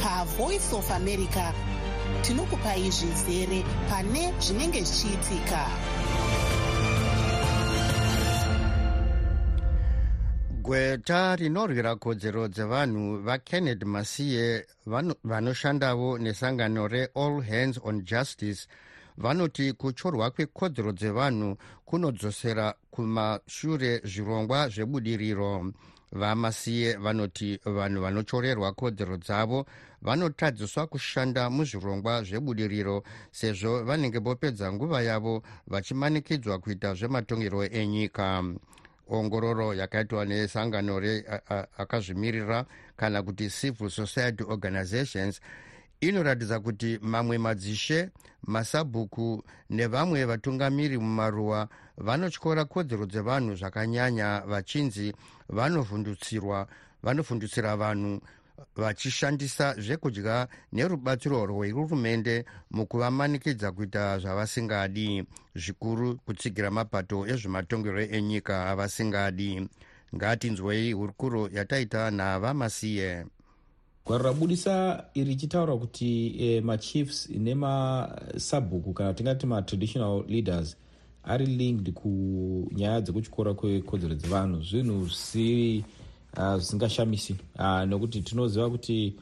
pavoice 0.00 0.72
of 0.72 0.90
america. 0.90 1.52
Tinokupai 2.22 2.90
zvizere 2.90 3.64
pane 3.88 4.32
zvinenge 4.40 4.80
zvichiitika. 4.84 5.62
Gweta 10.62 11.36
rinorwira 11.36 11.96
kodzero 11.96 12.48
dzevanhu 12.48 13.22
vakennedy 13.22 13.84
masiye 13.84 14.66
vanoshandavo 15.24 16.18
nesangano 16.18 16.88
reall 16.88 17.42
hands 17.42 17.78
on 17.84 18.02
justice 18.04 18.66
vanoti 19.16 19.72
kutyorwa 19.72 20.30
kwekodzero 20.30 20.92
dzevanhu 20.92 21.56
kunodzosera 21.84 22.74
kumashure 22.90 24.00
zvirongwa 24.04 24.68
zvebudiriro 24.68 25.72
vamasiye 26.12 26.96
vanoti 26.96 27.60
vanhu 27.64 28.00
vanotyorerwa 28.02 28.72
kodzero 28.72 29.16
dzavo 29.16 29.66
vanotadziswa 30.02 30.86
kushanda 30.86 31.50
muzvirongwa 31.50 32.22
zvebudiriro 32.22 33.02
sezvo 33.30 33.84
vanenge 33.84 34.18
vopedza 34.18 34.72
nguva 34.72 35.02
yavo 35.02 35.42
vachimanikidzwa 35.66 36.58
kuita 36.58 36.94
zvematongero 36.94 37.64
enyika. 37.64 38.44
Ongororo 39.08 39.74
yakaitwa 39.74 40.24
nesangano 40.24 41.00
reakazvimirira 41.00 42.66
kana 42.96 43.22
kuti 43.22 43.48
civil 43.50 43.90
society 43.90 44.42
organizations 44.44 45.40
inoratidza 46.00 46.60
kuti 46.60 46.98
mamwe 47.02 47.38
madzishe 47.38 48.10
masabhuku 48.42 49.44
nevamwe 49.70 50.24
vatungamiri 50.24 50.98
mumaruwa 50.98 51.68
vanotyora 51.96 52.64
kodzero 52.64 53.06
dzevanhu 53.06 53.54
zvakanyanya 53.54 54.42
vachinzi 54.46 55.14
vanovhundutsira 55.48 57.76
vanhu 57.76 58.20
vachishandisa 58.76 59.74
zvekudya 59.80 60.48
nerubatsiro 60.72 61.46
rwehurumende 61.46 62.44
mukuvamanikidza 62.70 63.72
kuita 63.72 64.18
zvavasingadi 64.18 65.24
zvikuru 65.54 66.16
kutsigira 66.24 66.70
mapato 66.70 67.26
ezvematongero 67.32 68.00
enyika 68.16 68.54
avasingadi. 68.70 69.68
Ngatinzwei 70.14 70.92
hurukuro 70.92 71.48
yataita 71.56 72.10
navamasiye 72.10 73.26
gwaro 74.06 74.24
rabudisa 74.24 75.04
iri 75.14 75.30
richitaura 75.30 75.76
kuti 75.76 76.34
e, 76.38 76.60
machiefs 76.60 77.28
nemasabhuku 77.30 78.92
kana 78.92 79.14
tingati 79.14 79.46
matraditional 79.46 80.24
leaders 80.28 80.76
ari 81.24 81.46
linked 81.46 81.94
kunyaya 81.94 83.00
dzekuchikora 83.00 83.54
kwekodzero 83.54 84.14
dzevanhu. 84.14 84.62
Zvinhu 84.62 85.04
zvisiri 85.04 85.84
zvisingashamisi 86.54 87.32
uh, 87.32 87.60
uh, 87.60 87.82
nekuti 87.84 88.20
tinoziva 88.20 88.70
kuti 88.70 89.14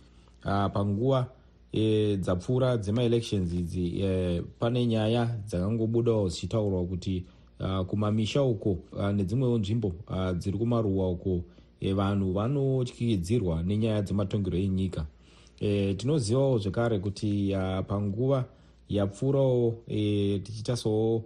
uh, 0.44 0.66
panguva 0.72 1.26
e, 1.72 2.16
dzapfuura 2.16 2.76
dzemaelections 2.76 3.52
idzi 3.52 4.02
e, 4.02 4.42
pane 4.58 4.86
nyaya 4.86 5.38
dzakangobudawo 5.46 6.28
dzichitaurwa 6.28 6.84
kuti 6.84 7.24
uh, 7.60 7.86
kumamisha 7.86 8.42
uko 8.42 8.70
uh, 8.92 9.10
nedzimwewo 9.10 9.58
nzvimbo 9.58 9.92
uh, 10.08 10.32
dziri 10.32 10.58
kumaruwa 10.58 11.10
uko 11.10 11.40
e, 11.80 11.92
vanhu 11.92 12.32
vanotyikidzirwa 12.32 13.62
nenyaya 13.62 14.02
dzematongero 14.02 14.58
enyika. 14.58 15.06
E, 15.60 15.94
tinozivawo 15.94 16.58
zvekare 16.58 16.98
kuti 16.98 17.54
uh, 17.54 17.86
panguva 17.86 18.44
yapfuurawo 18.88 19.74
e, 19.88 20.38
tichitasawo 20.38 21.16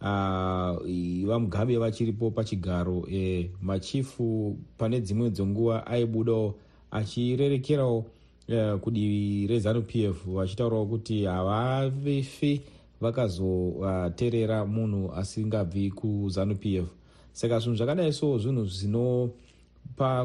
uh, 0.00 0.76
vamugabe 1.26 1.78
vachiripo 1.78 2.30
pachigaro. 2.30 3.06
E, 3.10 3.50
machifu 3.62 4.56
pane 4.78 5.00
dzimwe 5.00 5.30
dzonguva 5.30 5.86
aibudawo 5.86 6.54
achirerekerawo 6.90 7.98
uh, 8.48 8.80
kudivi 8.80 9.46
rezanup 9.46 9.96
f 9.96 10.26
vachitaurawo 10.26 10.86
kuti 10.86 11.24
havavefi 11.24 12.60
vakazoterera 13.00 14.62
uh, 14.62 14.68
munhu 14.68 15.12
asingabvi 15.12 15.90
kuzanup 15.90 16.66
f. 16.66 16.86
Saka 17.32 17.58
zvinhu 17.58 17.76
zvakadai 17.76 18.12
so 18.12 18.38
zvinhu 18.38 18.64
zvinopa 18.64 19.47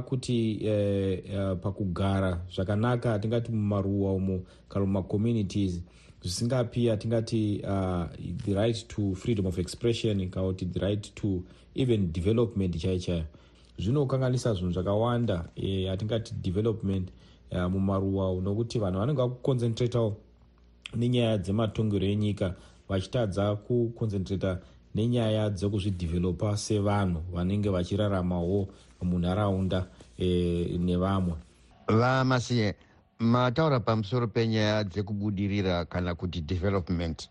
kuti 0.06 0.66
eh, 0.66 1.24
uh, 1.30 1.60
pakugara 1.60 2.42
zvakanaka 2.56 3.20
tingati 3.20 3.52
mumaruwa 3.52 4.14
umo 4.14 4.42
kana 4.70 4.86
mumacommunities 4.86 5.82
zvisingapi 6.22 6.90
atingati 6.90 7.62
uh, 7.64 8.06
the 8.46 8.54
right 8.54 8.88
to 8.88 9.16
freedom 9.16 9.46
of 9.46 9.58
expression 9.58 10.30
kana 10.30 10.48
kuti 10.48 10.66
the 10.66 10.80
right 10.80 11.16
to 11.16 11.44
even 11.76 12.12
development 12.12 12.78
chai 12.78 13.00
chayo 13.00 13.24
zvinokanganisa 13.80 14.54
zvinhu 14.54 14.72
zvakawanda 14.72 15.50
e, 15.56 15.90
atingati 15.90 16.34
development 16.34 17.10
uh, 17.52 17.72
mumaruwa 17.72 18.42
nokuti 18.42 18.80
vanhu 18.80 19.00
vanenge 19.00 19.22
vakuconcentratawo 19.22 20.18
nenyaya 20.96 21.38
dzematongero 21.38 22.06
enyika 22.08 22.56
vachitadza 22.90 23.56
kuconcentrata 23.56 24.60
nenyaya 24.96 25.50
dzekuzvidhivhelopa 25.50 26.58
sevanhu 26.58 27.24
vanenge 27.34 27.70
vachiraramawo 27.70 28.68
munharaunda 29.02 29.88
e, 30.18 30.78
nevamwe. 30.80 31.34
Vamasiye 31.88 32.76
mataura 33.20 33.80
pamusoro 33.80 34.28
penyaya 34.28 34.84
dzekubudirira 34.84 35.86
kana 35.86 36.16
kuti 36.16 36.42
development 36.42 37.30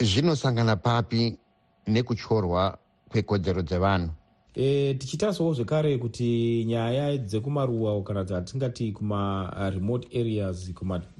zvinosangana 0.00 0.76
papi 0.76 1.38
nekutyorwa 1.86 2.78
kwekodzero 3.08 3.62
dzevanhu? 3.62 4.10
E, 4.54 4.94
tichitarisawo 4.94 5.54
zvekare 5.54 5.98
kuti 5.98 6.64
nyaya 6.64 7.18
dzekumaruwa 7.18 8.02
kana 8.02 8.20
atingati 8.20 8.92
kumaremote 8.92 10.20
areas 10.20 10.72
kumamisha 10.72 11.10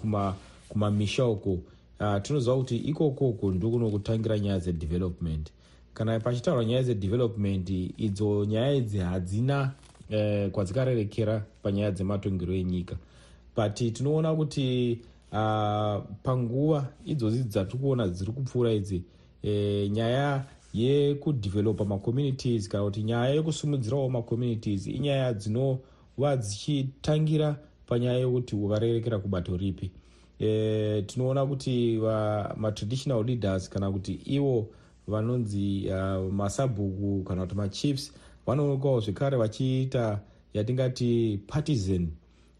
kuma, 0.00 0.34
kuma 0.68 0.90
uko 1.30 1.58
uh, 2.02 2.22
tinoziva 2.22 2.56
kuti 2.56 2.76
ikokoko 2.76 3.50
ndokunokutangira 3.52 4.38
nyaya 4.38 4.58
dzedevelopment. 4.58 5.52
Kana 5.94 6.20
pachitaurwa 6.20 6.64
nyaya 6.64 6.82
dzedevelopment 6.82 7.70
idzo 7.96 8.44
nyaya 8.44 8.74
idzi 8.74 8.98
hadzina 8.98 9.72
uh, 10.10 10.50
kwadzikarerekera 10.50 11.44
panyaya 11.62 11.90
dzematongero 11.90 12.54
enyika. 12.54 12.96
But 13.56 13.74
tinoona 13.74 14.34
kuti 14.34 14.98
uh, 15.32 16.02
panguva 16.22 16.88
idzodzi 17.04 17.44
dzatiri 17.44 17.78
kuona 17.78 18.08
dziri 18.08 18.32
kupfuura 18.32 18.72
idzi 18.72 19.02
e, 19.42 19.88
nyaya 19.88 20.44
yekudhevhelopa 20.74 21.84
macommunities 21.84 22.68
kana 22.68 22.84
kuti 22.84 23.02
nyaya 23.02 23.34
yekusumudzirawo 23.34 24.08
macommunities 24.08 24.86
inyaya 24.86 25.32
dzinova 25.32 26.36
dzichitangira 26.36 27.56
panyaya 27.86 28.18
yekuti 28.18 28.56
varerekera 28.56 29.18
kubato 29.18 29.56
ripi 29.56 29.90
e, 30.42 31.02
tinoona 31.06 31.46
kuti 31.46 31.98
matraditional 32.56 33.24
leaders 33.24 33.68
kana 33.70 33.90
kuti 33.92 34.12
ivo 34.24 34.68
vanonzi 35.08 35.88
uh, 35.88 36.32
masabhuku 36.32 37.24
kana 37.24 37.42
kuti 37.42 37.54
machiefs 37.54 38.12
vanoonekawo 38.46 39.00
zvekare 39.00 39.36
vachiita 39.36 40.20
yatingati 40.54 41.40
partisan 41.46 42.08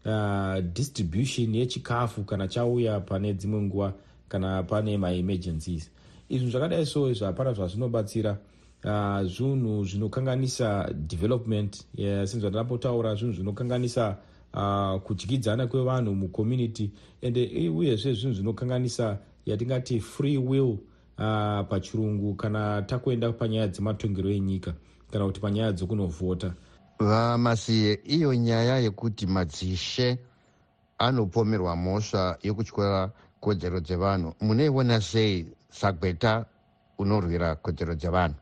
uh, 0.05 0.59
distribution 0.73 1.55
yechikafu 1.55 2.23
kana 2.23 2.47
chauya 2.47 2.99
pane 2.99 3.33
dzimwe 3.33 3.61
nguva 3.61 3.93
kana 4.29 4.63
pane 4.63 4.97
maemergencies. 4.97 5.91
Izvi 6.29 6.51
zvakadai 6.51 6.85
so 6.85 7.11
izvi 7.11 7.25
hapana 7.25 7.53
zvazvinobatsira 7.53 8.37
uh, 8.83 9.23
zvinhu 9.23 9.85
zvinokanganisa 9.85 10.89
development 10.93 11.85
yeah, 11.95 12.27
sinzi 12.27 12.45
vandambotaura 12.45 13.15
zvinhu 13.15 13.33
zvinokanganisa 13.33 14.17
uh, 14.53 15.01
kudyidzana 15.01 15.67
kwevanhu 15.67 16.15
mucommunity. 16.15 16.91
Ende 17.21 17.69
uyezve 17.69 18.13
zvinhu 18.13 18.33
zvinokanganisa 18.33 19.17
yatingati 19.45 19.99
free 19.99 20.37
will 20.37 20.77
uh, 21.17 21.67
pachirungu 21.69 22.35
kana 22.35 22.81
takuenda 22.81 23.31
panyaya 23.31 23.67
dzematongero 23.67 24.29
enyika 24.29 24.73
kana 25.11 25.25
kuti 25.25 25.39
panyaya 25.39 25.71
dzokunovhota. 25.71 26.53
Vamasiye 26.99 27.99
iyo 28.03 28.35
nyaya 28.35 28.79
yekuti 28.79 29.27
madzishe 29.27 30.17
anopomerwa 30.97 31.75
mhosva 31.75 32.37
yekutyora 32.43 33.11
kodzero 33.39 33.79
dzevanhu 33.79 34.33
munoiona 34.41 35.01
sei 35.01 35.45
sagweta 35.69 36.45
unorwira 36.97 37.55
kodzero 37.55 37.95
dzevanhu? 37.95 38.35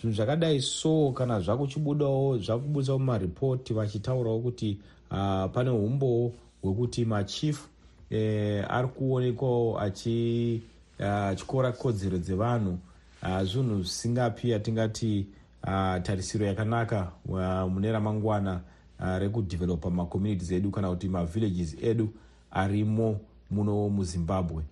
Zvinhu 0.00 0.16
zvakadai 0.16 0.60
so 0.60 1.12
kana 1.12 1.40
zvakuchibudawo 1.40 2.38
zvakubudisawo 2.38 2.98
mumaripoti 2.98 3.74
vachitaurawo 3.74 4.40
kuti 4.40 4.78
uh, 5.10 5.50
pane 5.52 5.70
umbowo 5.70 6.32
hwekuti 6.62 7.04
machief 7.04 7.68
eh, 8.10 8.64
ari 8.68 8.88
kuonekwawo 8.88 9.80
achityora 9.80 11.68
uh, 11.70 11.76
kodzero 11.76 12.18
dzevanhu. 12.18 12.78
Uh, 13.22 13.42
zvinhu 13.42 13.82
zvisingapi 13.82 14.54
atingati 14.54 15.26
uh, 15.64 16.02
tarisiro 16.02 16.46
yakanaka 16.46 17.12
uh, 17.28 17.72
mune 17.72 17.92
ramangwana 17.92 18.60
uh, 19.00 19.18
rekudhevhelopa 19.18 19.90
macommunities 19.90 20.50
edu 20.50 20.70
kana 20.70 20.90
kuti 20.90 21.08
mavillages 21.08 21.76
edu 21.82 22.08
arimo 22.50 23.20
muno 23.50 23.88
muzimbabwe. 23.88 24.62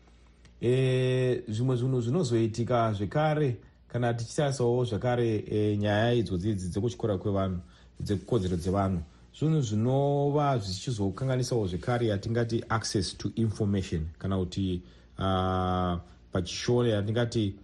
E, 0.62 1.42
zvimwe 1.48 1.76
zvinhu 1.76 2.00
zvinozoitika 2.00 2.92
zvekare 2.92 3.56
kana 3.88 4.14
tichitarisawo 4.14 4.84
zvakare 4.84 5.44
e, 5.50 5.76
nyaya 5.76 6.12
idzodzidzi 6.12 6.68
dzekutyora 6.68 7.18
kwevanhu 7.18 7.60
dzekukodzero 8.00 8.56
dzevanhu 8.56 9.00
zvinhu 9.38 9.60
zvinova 9.60 10.58
zvichizokanganisawo 10.58 11.66
zvekare 11.66 12.06
yatingati 12.06 12.64
access 12.68 13.18
to 13.18 13.30
information 13.34 14.06
kana 14.18 14.38
kuti 14.38 14.82
uh, 15.18 15.98
pachishore 16.32 16.90
yatingati 16.90 17.54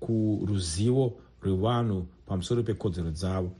kuruzivo 0.00 1.12
rwevanhu 1.42 2.06
pamusoro 2.26 2.62
pekodzero 2.62 3.10
dzavo. 3.10 3.50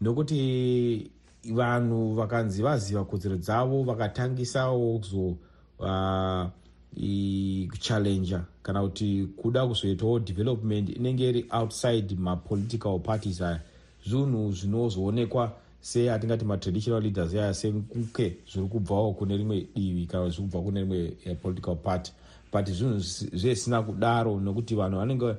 Nokuti 0.00 1.10
vanhu 1.44 2.14
vakanzi 2.14 2.62
vaziva 2.62 3.04
kodzero 3.04 3.36
dzavo 3.36 3.82
vakatangisawo 3.82 4.98
kuzo 4.98 5.36
uh, 5.78 6.46
kuchallenja 7.70 8.44
kana 8.62 8.82
kuti 8.82 9.28
kuda 9.36 9.66
kuzoitawo 9.66 10.18
development 10.20 10.96
inenge 10.96 11.28
iri 11.28 11.46
outside 11.50 12.16
mapolitical 12.18 12.98
parties 12.98 13.40
aya. 13.40 13.60
Zvinhu 14.06 14.52
zvinozoonekwa 14.52 15.52
seatingati 15.80 16.44
matraditional 16.44 17.02
leaders 17.02 17.34
aya 17.34 17.54
senkuke 17.54 18.36
zviri 18.52 18.68
kubvawo 18.68 19.12
kune 19.12 19.36
rimwe 19.36 19.66
divi 19.74 20.06
kana 20.06 20.28
zviri 20.28 20.42
kubva 20.42 20.62
kune 20.62 20.80
rimwe 20.80 21.16
eh, 21.24 21.36
political 21.42 21.76
party. 21.76 22.12
But 22.52 22.66
zvinhu 22.70 22.98
zvesina 23.32 23.82
kudaro 23.82 24.40
nokuti 24.40 24.74
vanhu 24.74 24.98
vanenge 24.98 25.34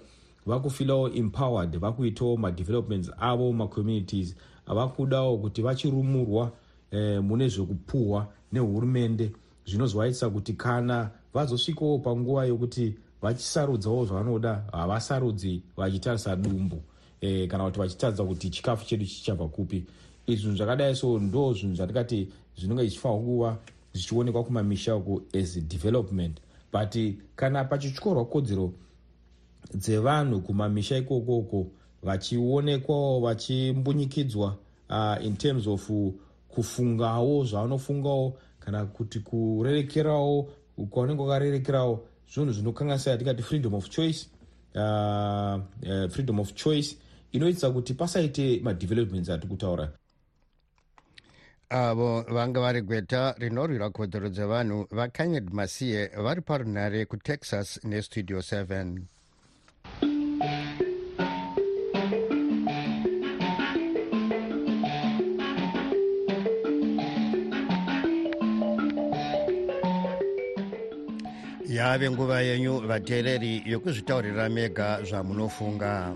vakufilawo 0.45 1.09
empowered 1.09 1.79
vakuitawo 1.79 2.37
madevelopments 2.37 3.11
avo 3.19 3.53
macommunities 3.53 4.35
avakudawo 4.65 5.37
kuti 5.37 5.61
vachirumurwa 5.61 6.51
eh, 6.91 7.23
mune 7.23 7.47
zvekupuhwa 7.47 8.27
nehurumende. 8.51 9.31
Zvinozovaitisa 9.65 10.29
kuti 10.29 10.53
kana 10.53 11.09
vazosvikawo 11.33 11.99
panguva 11.99 12.45
yokuti 12.45 12.95
vachisarudzawo 13.21 14.05
zvavanoda 14.05 14.63
havasarudzi 14.71 15.61
vachitarisa 15.77 16.35
dumbu 16.35 16.81
e, 17.21 17.47
kana 17.47 17.63
kuti 17.65 17.79
vachitaridza 17.79 18.23
kuti 18.23 18.49
chikafu 18.49 18.85
chedu 18.85 19.05
chichabva 19.05 19.47
kupi 19.47 19.85
izvi 20.31 20.41
zvinhu 20.41 20.57
zvakadai 20.57 20.95
so 20.95 21.19
ndo 21.19 21.53
zvinhu 21.53 21.75
zvatingati 21.75 22.27
zvinonge 22.57 22.81
zvichifanirwa 22.81 23.23
kuva 23.25 23.57
zvichionekwa 23.93 24.43
kumamisha 24.43 24.95
uku 24.95 25.21
as 25.33 25.59
development. 25.59 26.39
But 26.73 26.97
kana 27.35 27.63
pachityorwa 27.63 28.25
kodzero 28.25 28.73
dzevanhu 29.75 30.41
kumamisha 30.41 30.97
ikokoko 30.97 31.67
vachionekwawo 32.03 33.19
vachimbunyikidzwa 33.19 34.55
uh, 34.89 35.25
in 35.25 35.37
terms 35.37 35.67
of 35.67 35.91
kufungawo 36.47 37.45
zvaanofungawo 37.45 38.37
kana 38.59 38.85
kuti 38.85 39.19
kurerekerawo 39.19 40.49
kwaunenge 40.89 41.21
wakarerekerawo 41.21 42.07
zvinhu 42.33 42.51
zvinokanganisa 42.51 43.11
yatingati 43.11 43.43
freedom 43.43 43.73
of 43.73 43.89
choice 43.89 44.27
uh, 44.75 44.81
uh, 44.81 46.09
freedom 46.09 46.39
of 46.39 46.53
choice. 46.53 46.97
Inoitisa 47.31 47.71
kuti 47.71 47.93
pasaite 47.93 48.59
madevelopments 48.63 49.29
ati 49.29 49.47
kutaura 49.47 49.91
avo 51.71 52.25
vanga 52.27 52.59
vari 52.59 52.81
gweta 52.81 53.35
rinorwira 53.39 53.89
kodzero 53.89 54.29
dzevanhu 54.29 54.87
vakanyed 54.91 55.53
masiye 55.53 56.11
vari 56.23 56.41
parunhare 56.41 57.05
kutexas 57.05 57.79
nestudio 57.83 58.39
7 58.39 59.01
yave 71.67 72.09
nguva 72.11 72.41
yenyu 72.41 72.79
vateereri 72.87 73.63
yokuzvitaurira 73.65 74.49
mega 74.49 74.99
zvamunofunga 75.03 76.15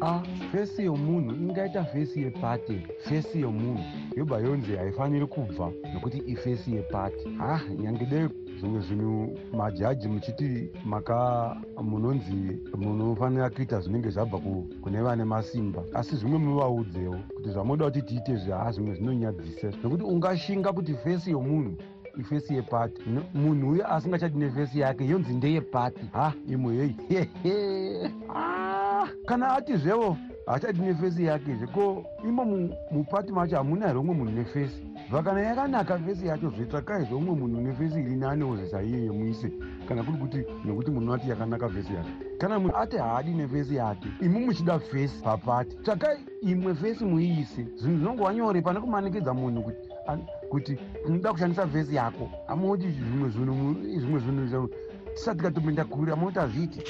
a 0.00 0.22
fesi 0.52 0.84
yomunhu 0.84 1.34
ingaita 1.34 1.84
fesi 1.84 2.22
yepati. 2.22 2.80
Fesi 2.98 3.40
yomunhu 3.40 3.84
yobva 4.16 4.38
yonzi 4.38 4.76
haifaniri 4.76 5.26
kubva 5.26 5.72
nokuti 5.94 6.22
ifesi 6.26 6.74
yepati. 6.74 7.28
Ha 7.38 7.60
nyange 7.82 8.06
dei 8.06 8.28
zvimwe 8.60 8.80
zvinhu 8.80 9.38
majaji 9.52 10.08
muchiti 10.08 10.68
maka 10.84 11.56
munonzi 11.82 12.58
munofanira 12.76 13.50
kuita 13.50 13.80
zvinenge 13.80 14.10
zvabva 14.10 14.38
kune 14.82 15.02
vane 15.02 15.24
masimba. 15.24 15.82
Asi 15.94 16.16
zvimwe 16.16 16.38
muvaudzewo 16.38 17.18
kuti 17.36 17.50
zvamunoda 17.50 17.84
kuti 17.84 18.02
tiite 18.02 18.36
zvaha 18.36 18.72
zvimwe 18.72 18.94
zvinonyadzisa. 18.94 19.72
Nokuti 19.82 20.04
ungashinga 20.04 20.72
kuti 20.72 20.94
fesi 20.94 21.30
yomunhu 21.30 21.76
ifesi 22.18 22.54
yepati. 22.54 23.02
Munhu 23.34 23.70
uyo 23.70 23.94
asingachati 23.94 24.38
nefesi 24.38 24.80
yake 24.80 25.06
yonzi 25.08 25.34
ndeyepati. 25.34 26.06
Ha 26.12 26.32
imwe 26.48 26.94
hei 27.08 28.75
ah, 29.06 29.26
kana 29.26 29.52
ati 29.52 29.76
zvevo 29.76 30.16
hachati 30.46 30.80
nefesi 30.80 31.24
yake 31.24 31.54
zve. 31.54 31.66
Ko 31.66 32.04
imo 32.28 32.44
mupati 32.90 33.32
macho 33.32 33.56
hamuna 33.56 33.86
here 33.86 33.98
umwe 33.98 34.14
munhu 34.14 34.32
nefesi? 34.32 34.82
Bva 35.10 35.22
kana 35.22 35.40
yakanaka 35.40 35.98
fesi 35.98 36.26
yacho 36.26 36.50
zvetsvakai 36.50 37.04
zveumwe 37.04 37.34
munhu 37.34 37.60
nefesi 37.60 38.00
iri 38.00 38.16
nanewo 38.16 38.56
zvisaiye 38.56 39.10
muise. 39.10 39.52
Kana 39.88 40.02
kuri 40.02 40.18
kuti 40.18 40.38
nekuti 40.64 40.90
munhu 40.90 41.14
ati 41.14 41.30
yakanaka 41.30 41.68
fesi 41.68 41.94
yake. 41.94 42.10
Kana 42.38 42.58
munhu 42.58 42.76
ati 42.76 42.96
haadi 42.96 43.30
nefesi 43.30 43.76
yake 43.76 44.08
imi 44.20 44.40
muchida 44.46 44.78
fesi 44.78 45.22
papati. 45.22 45.76
Tsvakai 45.76 46.18
imwe 46.42 46.74
fesi 46.74 47.04
muiise. 47.04 47.62
Zvinhu 47.76 47.98
zvinongova 47.98 48.34
nyore 48.34 48.60
pane 48.62 48.80
kumanikidza 48.80 49.34
munhu 49.34 49.62
kuti 49.62 49.76
kuti 50.50 50.78
unoda 51.06 51.32
kushandisa 51.32 51.66
vhesi 51.66 51.94
yako. 51.94 52.30
Amauti 52.48 52.90
zvimwe 52.90 53.28
zvinhu 53.28 53.74
zvimwe 54.00 54.20
zvinhu 54.20 54.68
tisati 55.14 55.42
katomboenda 55.42 55.84
kuri 55.84 56.12
amauti 56.12 56.38
hazviiti 56.38 56.80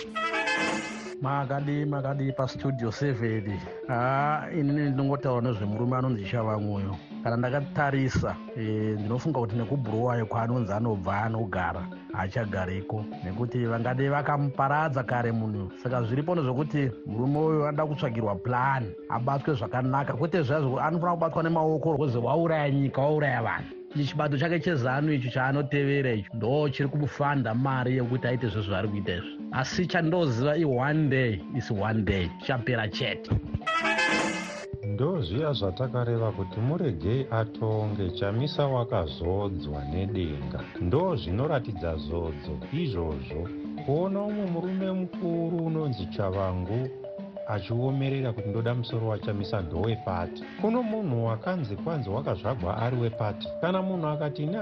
makadi 1.22 1.85
makadi 1.85 2.33
pastudio 2.33 2.92
seven. 2.92 3.59
Haa 3.88 4.50
inini 4.52 4.90
ndinongotaura 4.90 5.40
nezvemurume 5.40 5.96
anonzi 5.96 6.24
chavamwoyo 6.24 6.96
kana 7.22 7.37
ndakatarisa 7.37 8.37
e, 8.57 8.62
ndinofunga 8.98 9.40
kuti 9.40 9.57
nekubhurowayo 9.57 10.26
kwaanonzi 10.26 10.72
anobva 10.72 11.22
anogara 11.22 11.87
haachagariko 12.12 13.05
nekuti 13.24 13.66
vangade 13.66 14.09
vakamuparadza 14.09 15.02
kare 15.02 15.33
munhu. 15.33 15.70
Saka 15.83 16.02
zviripo 16.02 16.35
nezvokuti 16.35 16.90
murume 17.07 17.38
uyu 17.38 17.66
anoda 17.66 17.87
kutsvagirwa 17.87 18.35
plan 18.35 18.92
abatwe 19.09 19.55
zvakanaka. 19.55 20.12
Kwete 20.12 20.42
zvazvo 20.42 20.81
anofanira 20.81 21.14
kubatwa 21.14 21.42
nemaoko 21.42 21.92
rweze 21.92 22.18
wauraya 22.18 22.70
nyika 22.70 23.00
wauraya 23.02 23.42
vanhu 23.42 23.75
ichi 23.94 24.05
chibato 24.05 24.38
chake 24.38 24.61
chezanu 24.61 25.12
icho 25.12 25.31
chaanotevera 25.31 26.12
icho 26.12 26.31
ndo 26.35 26.68
chiri 26.68 26.88
kumufanda 26.88 27.55
mari 27.55 27.96
yekuti 27.96 28.27
aite 28.27 28.49
zvezvo 28.49 28.77
ari 28.77 28.88
kuita 28.88 29.12
izvi 29.12 29.37
asi 29.53 29.87
chandoziva 29.87 30.57
i-one 30.57 31.09
day 31.09 31.40
is 31.57 31.70
one 31.70 32.03
day 32.03 32.29
chapera 32.46 32.88
chete. 32.88 33.31
Ndozviya 34.83 35.53
zvatakareva 35.53 36.33
kuti 36.33 36.61
muregei 36.61 37.27
atonge 37.31 38.11
chamisa 38.11 38.66
wakazodzwa 38.66 39.85
nedenga. 39.85 40.61
Ndo 40.81 41.16
zvinoratidza 41.16 41.96
zodzo 41.96 42.55
izvozvo. 42.72 43.49
Kuona 43.85 44.20
umwe 44.22 44.46
murume 44.46 44.92
mukuru 44.92 45.57
unonzi 45.66 46.07
chavangu 46.07 46.88
achiomerera 47.46 48.32
kuti 48.32 48.48
ndoda 48.48 48.74
musoro 48.74 49.09
wachamisa 49.09 49.61
ndowepati 49.61 50.44
kuno 50.61 50.82
munhu 50.82 51.26
wakanzi 51.26 51.76
kwanzi 51.76 52.11
wakazvagwa 52.11 52.76
ari 52.76 52.96
wepati. 52.96 53.48
Kana 53.61 53.82
munhu 53.82 54.06
akati 54.06 54.42
ini 54.42 54.56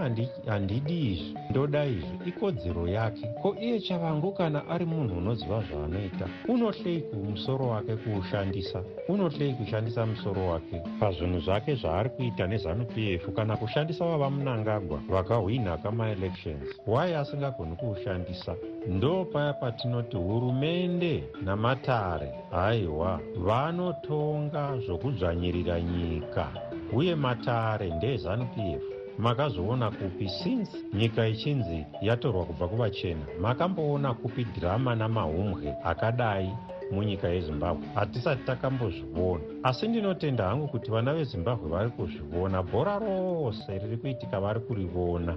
handidi 0.47 1.13
izvi 1.13 1.35
ndoda 1.51 1.87
izvi 1.87 2.19
ikodzero 2.27 2.89
yake. 2.89 3.27
Ko 3.43 3.57
iye 3.61 3.81
chavangu 3.81 4.33
kana 4.33 4.69
ari 4.69 4.85
munhu 4.85 5.19
unoziva 5.19 5.63
zvaanoita? 5.71 6.27
Unohleiku 6.49 7.17
musoro 7.17 7.69
wake 7.69 7.97
kuushandisa? 7.97 8.83
Unohlei 9.09 9.55
kushandisa 9.55 10.07
musoro 10.07 10.47
wake? 10.49 10.83
Pazvinhu 11.01 11.41
zvake 11.41 11.75
zvaari 11.75 12.11
kuita 12.11 12.47
nezanup 12.47 12.99
f 12.99 13.29
kana 13.37 13.57
kushandisa 13.57 14.05
wava 14.05 14.31
munangagwa 14.31 15.01
vakahwina 15.09 15.79
kamaelections 15.79 16.81
wai 16.87 17.15
asingagoni 17.15 17.77
kuushandisa. 17.77 18.55
Ndo 18.89 19.25
paya 19.25 19.53
patinoti 19.53 20.17
hurumende 20.17 21.25
namatare 21.45 22.33
aiwa 22.75 23.21
vanotonga 23.47 24.79
zvokudzvanyirira 24.87 25.81
nyika. 25.81 26.47
Uye 26.93 27.15
matare 27.15 27.91
ndezanup 27.91 28.59
f 28.59 28.83
makazoona 29.19 29.91
kupi 29.91 30.29
since 30.29 30.73
nyika 30.95 31.29
ichinzi 31.29 31.87
yatorwa 32.03 32.45
kubva 32.45 32.69
kuvachena 32.69 33.25
makamboona 33.41 34.15
kupi 34.15 34.45
dhirama 34.45 34.95
namahumwe 34.95 35.75
akadai 35.85 36.51
munyika 36.93 37.29
yezimbabwe. 37.29 37.87
Hatisati 37.95 38.43
takambozviona. 38.45 39.45
Asi 39.63 39.89
ndinotenda 39.89 40.45
hangu 40.45 40.69
kuti 40.69 40.91
vana 40.91 41.15
vezimbabwe 41.15 41.69
vari 41.69 41.91
kuzviona. 41.91 42.63
Bhora 42.63 42.99
rose 42.99 43.79
riri 43.79 43.97
kuitika 43.97 44.41
vari 44.41 44.61
kurivona 44.61 45.37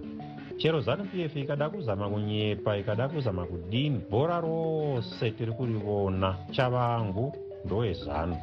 chero 0.57 0.81
zanup 0.81 1.13
f 1.13 1.35
ikada 1.35 1.69
kuzama 1.69 2.09
kunyepa 2.09 2.77
ikada 2.77 3.09
kuzama 3.09 3.45
kudini? 3.45 4.01
Bhora 4.09 4.41
rose 4.41 5.31
tiri 5.31 5.51
kurivona. 5.51 6.37
Chavangu 6.51 7.35
ndowezanu 7.65 8.37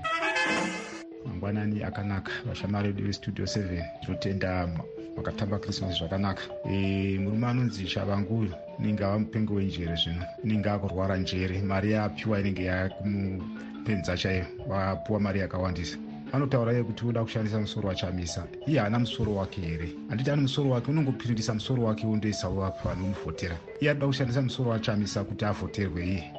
mangwanani 1.26 1.82
akanaka. 1.82 2.32
Vashamari 2.46 2.92
vedu 2.92 3.06
vestudio 3.06 3.44
7 3.44 3.84
tinotenda 4.00 4.68
makatamba 5.16 5.58
krismasi 5.58 5.98
zvakanaka. 5.98 6.42
E, 6.70 7.18
murume 7.18 7.46
anonzi 7.46 7.84
chavangu 7.84 8.46
inenge 8.78 9.04
ava 9.04 9.18
mupengi 9.18 9.52
wenjere 9.52 9.96
zvino. 9.96 10.24
Inenge 10.44 10.70
akurwara 10.70 11.16
njere. 11.16 11.62
Mari 11.62 11.92
yaapiwa 11.92 12.40
inenge 12.40 12.64
yakumupenza 12.64 14.16
chaiyo 14.16 14.46
vapiwa 14.68 15.20
mari 15.20 15.40
yakawandisa 15.40 15.98
anotaura 16.34 16.72
iye 16.72 16.82
kuti 16.82 17.06
uda 17.06 17.22
kushandisa 17.22 17.60
musoro 17.60 17.88
wachamisa 17.88 18.46
iye 18.66 18.80
haana 18.80 18.98
musoro 18.98 19.34
wake 19.34 19.60
here? 19.60 19.88
Handiti 20.08 20.30
ane 20.30 20.42
musoro 20.42 20.70
wake 20.70 20.90
unongopiririsa 20.90 21.54
musoro 21.54 21.82
wake 21.82 22.06
undoisawo 22.06 22.64
apa 22.64 22.92
anomuvhotera. 22.92 23.56
Iye 23.80 23.90
anoda 23.90 24.06
kushandisa 24.06 24.42
musoro 24.42 24.70
wachamisa 24.70 25.24
kuti 25.24 25.44
avhoterwe 25.44 26.06
iye. 26.06 26.32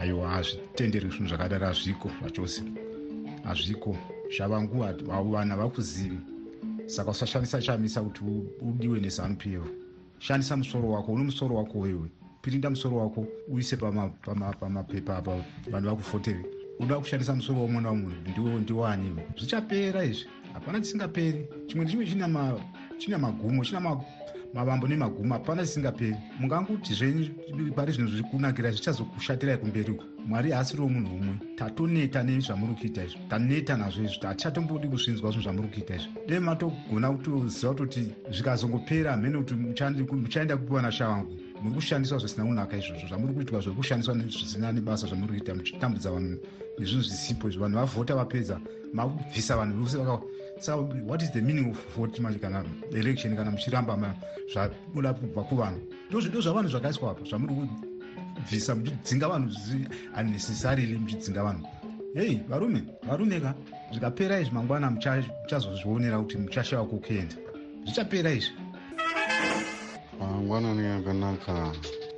Aiwa 0.00 0.28
hazvitenderwi 0.30 1.10
zvinhu 1.10 1.28
zvakadaro 1.28 1.66
hazviko 1.66 2.10
zvachose. 2.20 2.62
Hazviko. 3.44 3.96
Zvavangu 4.36 4.84
vana 5.32 5.56
vakuzivi 5.56 6.18
saka 6.86 7.10
usashandisa 7.10 7.62
chamisa 7.62 8.02
kuti 8.02 8.20
udiwe 8.60 9.00
nezanup 9.00 9.46
f 9.46 9.62
shandisa 10.18 10.56
musoro 10.56 10.90
wako 10.90 11.12
une 11.12 11.24
musoro 11.24 11.56
wako 11.56 11.78
wewe 11.78 12.10
pirinda 12.42 12.70
musoro 12.70 12.96
wako 12.96 13.26
uise 13.48 13.76
pamapepa 13.76 15.16
apa 15.16 15.44
vanhu 15.70 15.88
vakufoteri 15.90 16.59
uda 16.80 16.98
kushandisa 16.98 17.34
musoro 17.34 17.60
womwe 17.60 17.80
naumwe 17.80 18.12
ndiwani 18.60 19.12
zvichapera 19.38 20.04
izvi. 20.04 20.26
Hapana 20.52 20.80
chisingaperi. 20.80 21.46
Chimwe 21.66 21.84
nechimwe 21.84 22.06
china 22.98 23.18
magumo 23.18 23.64
china 23.64 23.80
mavambo 24.54 24.88
nemagumo 24.88 25.34
hapana 25.34 25.62
chisingaperi. 25.62 26.16
Mungangoti 26.40 26.94
zvenyu 26.94 27.72
pari 27.74 27.92
zvinhu 27.92 28.10
zviri 28.10 28.24
kunakira 28.30 28.70
zvichazokushatirai 28.70 29.58
kumberiko 29.58 30.04
mwari 30.26 30.50
haasiriwo 30.50 30.88
munhu 30.88 31.14
umwe. 31.14 31.34
Tatoneta 31.56 32.22
nezvamuri 32.22 32.74
kuita 32.74 33.04
izvi. 33.04 33.18
Taneta 33.28 33.76
nazvo 33.76 34.04
izvi. 34.04 34.26
Hatichatombodi 34.26 34.88
kusvinzwa 34.88 35.30
zvinhu 35.30 35.44
zvamuri 35.44 35.68
kuita 35.68 35.94
izvi. 35.94 36.08
Dei 36.26 36.40
matogona 36.40 37.10
kutoziva 37.10 37.72
kutoti 37.72 38.14
zvikazongopera 38.30 39.10
hamene 39.10 39.38
kuti 39.38 39.54
muchaenda 39.54 40.56
kupiwa 40.56 40.82
nashavangu 40.82 41.32
muri 41.62 41.74
kushandiswa 41.74 42.18
zvisina 42.18 42.44
kunaka 42.46 42.76
izvozvo. 42.76 43.08
Zvamuri 43.08 43.34
kuitwa 43.34 43.60
zviri 43.60 43.76
kushandiswa 43.76 44.14
zvisina 44.14 44.72
nebasa 44.72 45.06
zvamuri 45.06 45.32
kuita 45.32 45.54
muchitambudza 45.54 46.10
vanhu 46.10 46.38
nezvinhu 46.80 47.02
zvisipo 47.02 47.48
izvo 47.48 47.62
vanhu 47.62 47.76
vavhota 47.78 48.14
vapedza 48.14 48.60
makubvisa 48.92 49.56
vanhu 49.56 49.84
vose 49.84 49.96
saka 50.60 50.76
what 51.06 51.22
is 51.22 51.30
the 51.32 51.40
meaning 51.40 51.70
of 51.70 51.96
vote 51.96 52.22
manje 52.22 52.38
kana 52.38 52.64
election 52.94 53.36
kana 53.36 53.50
muchiramba 53.50 54.14
zvabuda 54.52 55.14
kubva 55.14 55.42
kuvanhu 55.44 55.80
ndozvido 56.08 56.40
zvavanhu 56.40 56.68
zvakaiswa 56.68 57.10
apa 57.10 57.24
zvamuri 57.24 57.68
kubvisa 58.34 58.74
muchidzinga 58.74 59.28
vanhu 59.28 59.48
unnecessarily 60.18 60.98
muchidzinga 60.98 61.42
vanhu. 61.42 61.66
Hei 62.14 62.42
varume 62.48 62.82
varume 63.08 63.40
ka 63.40 63.54
zvikapera 63.92 64.40
izvi 64.40 64.54
mangwana 64.54 64.90
muchazozvionera 64.90 66.18
kuti 66.18 66.38
muchashava 66.38 66.84
kukuenda 66.84 67.34
zvichapera 67.84 68.30
izvi. 68.32 68.52
Mangwanani 70.18 70.86
akanaka. 70.86 71.72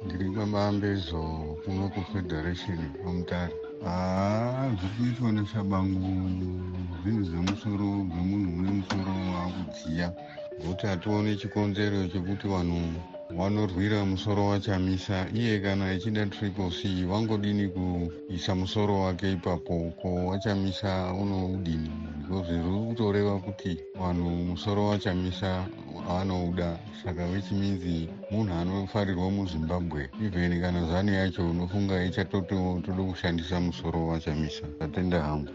Ndiri 0.05 0.31
kwamambezo 0.35 1.23
kuno 1.65 1.89
kufederation 1.95 2.81
kwamutare 3.03 3.62
haa 3.85 4.69
zviri 4.69 4.95
kuitwa 4.97 5.33
nechabangu 5.33 6.13
zvinhu 7.03 7.23
zvemusoro 7.29 7.89
zvemunhu 8.11 8.51
mune 8.57 8.71
musoro 8.79 9.13
waakudziya. 9.35 10.09
Ngokuti 10.59 10.87
hatione 10.87 11.37
chikonzero 11.37 11.99
chekuti 12.13 12.47
vanhu 12.49 12.81
vanorwira 13.39 14.05
musoro 14.05 14.47
wachamisa 14.47 15.27
iye 15.35 15.61
kana 15.61 15.93
echida 15.95 16.27
triple 16.27 16.71
c 16.71 17.05
wangodini 17.11 17.69
kuisa 17.75 18.55
musoro 18.55 19.01
wake 19.01 19.33
ipapo. 19.33 19.93
Ko 20.03 20.09
wachamisa 20.27 21.13
unoudini 21.23 21.91
zviri 22.41 22.89
kutoreva 22.89 23.39
kuti 23.45 23.79
vanhu 24.01 24.31
musoro 24.31 24.87
wachamisa 24.87 25.69
vanouda 26.09 26.79
saka 27.05 27.27
means 27.29 28.09
munhu 28.31 28.53
anofarirwa 28.55 29.31
muzimbabwe. 29.31 30.09
Even 30.25 30.61
kana 30.61 30.87
zani 30.91 31.13
yacho 31.13 31.51
unofunga 31.51 32.05
ichatotode 32.05 33.03
kushandisa 33.11 33.61
musoro 33.61 34.07
wachamisa 34.07 34.65
tatenda 34.79 35.23
hangu 35.23 35.53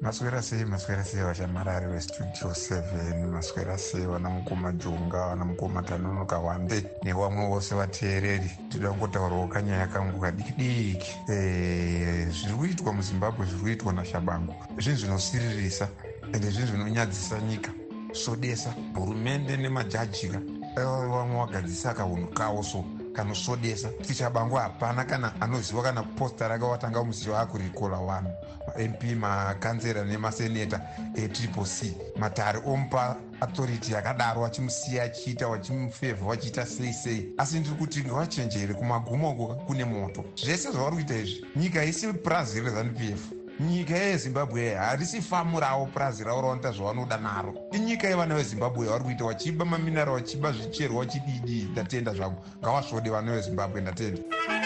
maswera 0.00 0.42
sei 0.42 0.64
maswera 0.64 1.04
sei 1.04 1.22
vashamarari 1.22 1.86
vestudio 1.86 2.50
7 2.50 3.26
maswera 3.26 3.78
sei 3.78 4.06
vana 4.06 4.30
mukoma 4.30 4.72
jonga 4.72 5.26
vana 5.26 5.44
mukoma 5.44 5.82
tanonoka 5.82 6.38
wande 6.38 6.84
nevamwe 7.02 7.48
vose 7.48 7.74
vateereri. 7.74 8.50
Tida 8.68 8.90
kungotaurawo 8.90 9.48
kanyaya 9.48 9.86
kangu 9.86 10.20
kadiki 10.20 10.52
diki 10.52 11.12
zviri 11.26 12.54
kuitwa 12.58 12.92
muzimbabwe 12.92 13.46
zviri 13.46 13.62
kuitwa 13.62 13.92
nashabangu. 13.92 14.54
Zvinhu 14.78 14.98
zvinosiririsa 14.98 15.88
ende 16.32 16.50
zvinhu 16.50 16.66
zvinonyadzisa 16.66 17.40
nyika. 17.40 17.72
Sodesa 18.12 18.74
hurumende 18.94 19.56
nemajajika 19.56 20.40
vamwe 20.76 21.46
vagadzisa 21.46 21.94
kaunhu 21.94 22.26
kavo 22.26 22.62
so 22.62 22.84
kanosodesa. 23.12 23.88
Tichabangu 23.88 24.56
hapana 24.56 25.04
kana 25.04 25.40
anoziva 25.40 25.82
kana 25.82 26.02
posta 26.02 26.48
rake 26.48 26.64
watanga 26.64 27.04
musiva 27.04 27.40
akurikola 27.40 27.96
vanhu 27.96 28.30
mamp 28.78 29.02
makanzera 29.16 30.04
nemaseneta 30.04 30.80
etriple 31.14 31.64
c. 31.64 31.94
Matare 32.16 32.60
omupa 32.66 33.16
authority 33.40 33.92
yakadaro 33.92 34.42
vachimusiya 34.42 35.04
achiita 35.04 35.48
vachimufevha 35.48 36.26
vachiita 36.26 36.66
sei 36.66 36.92
sei. 36.92 37.32
Asi 37.38 37.58
ndiri 37.58 37.74
kuti 37.74 38.04
ngavachenjere 38.04 38.74
kumagumo 38.74 39.30
uko 39.30 39.54
kune 39.66 39.84
moto. 39.84 40.24
Zvese 40.34 40.70
zvavari 40.70 40.96
kuita 40.96 41.16
izvi 41.16 41.44
nyika 41.56 41.84
isi 41.84 42.12
purazi 42.12 42.60
rezanup 42.60 43.00
f. 43.00 43.20
Nyika 43.60 43.96
yezimbabwe 43.96 44.74
harisi 44.74 45.22
famu 45.22 45.60
ravo 45.60 45.86
purazi 45.86 46.24
ravo 46.24 46.40
ravanoita 46.40 46.72
zvavanoda 46.72 47.16
naro. 47.16 47.54
Inyika 47.72 48.08
yevana 48.08 48.34
vezimbabwe 48.34 48.86
vari 48.86 49.04
kuita 49.04 49.24
vachiba 49.24 49.64
maminara 49.64 50.12
vachiba 50.12 50.52
zvicherwa 50.52 51.04
vachididi 51.04 51.68
ndatenda 51.72 52.14
zvavo 52.14 52.44
ngavasvode 52.62 53.10
vana 53.10 53.32
vezimbabwe 53.32 53.80
ndatenda 53.80 54.59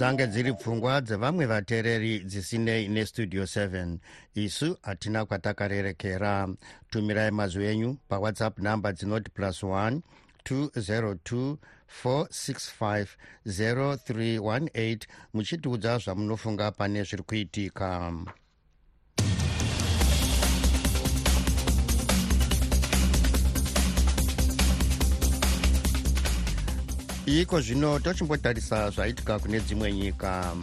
dzange 0.00 0.26
dziri 0.26 0.52
pfungwa 0.52 1.00
dzevamwe 1.00 1.46
vateereri 1.46 2.24
dzisinei 2.24 2.88
nestudio 2.88 3.42
7 3.42 3.98
isu 4.34 4.78
hatina 4.82 5.24
kwatakarerekera. 5.26 6.48
Tumirai 6.90 7.30
mazwi 7.30 7.66
enyu 7.66 7.96
pawhatsapp 8.08 8.58
namba 8.58 8.92
dzinoti 8.92 9.30
plus 9.30 9.62
1 9.62 10.00
202 10.44 11.56
465 12.04 13.06
0318 13.46 14.98
muchitiudza 15.34 15.98
zvamunofunga 15.98 16.70
pane 16.70 17.02
zviri 17.02 17.22
kuitika 17.22 18.12
iko 27.38 27.60
zvino 27.60 27.98
tochimbotarisa 27.98 28.90
zvaitika 28.90 29.38
kune 29.38 29.60
dzimwe 29.60 29.92
nyika. 29.92 30.56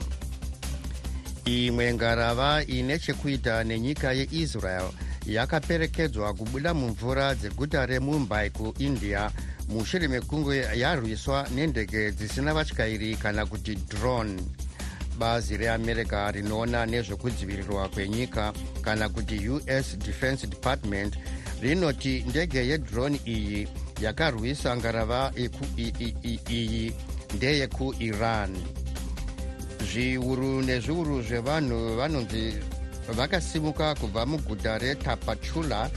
Imwe 1.45 1.93
ngarava 1.93 2.63
ine 2.63 2.99
chekuita 2.99 3.63
nenyika 3.63 4.13
yeisrael 4.13 4.89
yakaperekedzwa 5.25 6.34
kubuda 6.34 6.73
mumvura 6.73 7.36
dzeguta 7.36 7.86
remumbai 7.86 8.49
kuindia 8.49 9.32
mushure 9.69 10.08
mekunge 10.08 10.67
yarwiswa 10.75 11.47
nendege 11.56 12.12
dzisina 12.12 12.53
vatyairi 12.53 13.15
kana 13.15 13.45
kuti 13.45 13.75
drone. 13.75 14.41
Bazi 15.19 15.58
reamerica 15.58 16.32
rinoona 16.32 16.86
nezvekudzivirirwa 16.86 17.89
kwenyika 17.89 18.53
kana 18.82 19.10
kuti 19.10 19.49
us 19.49 19.97
defense 19.97 20.47
department 20.47 21.17
rinoti 21.62 22.25
ndege 22.30 22.67
yedrone 22.67 23.19
iyi 23.25 23.67
yakarwisa 24.01 24.77
ngarava 24.77 25.31
iyi 26.49 26.93
ndeyekuiran 27.36 28.57
zviuru 29.91 30.62
nezviuru 30.62 31.21
zvevanhu 31.21 31.97
vanonzi 31.97 32.53
vakasimuka 33.17 33.95
kubva 33.95 34.25
muguta 34.25 34.77
retapachula 34.77 35.89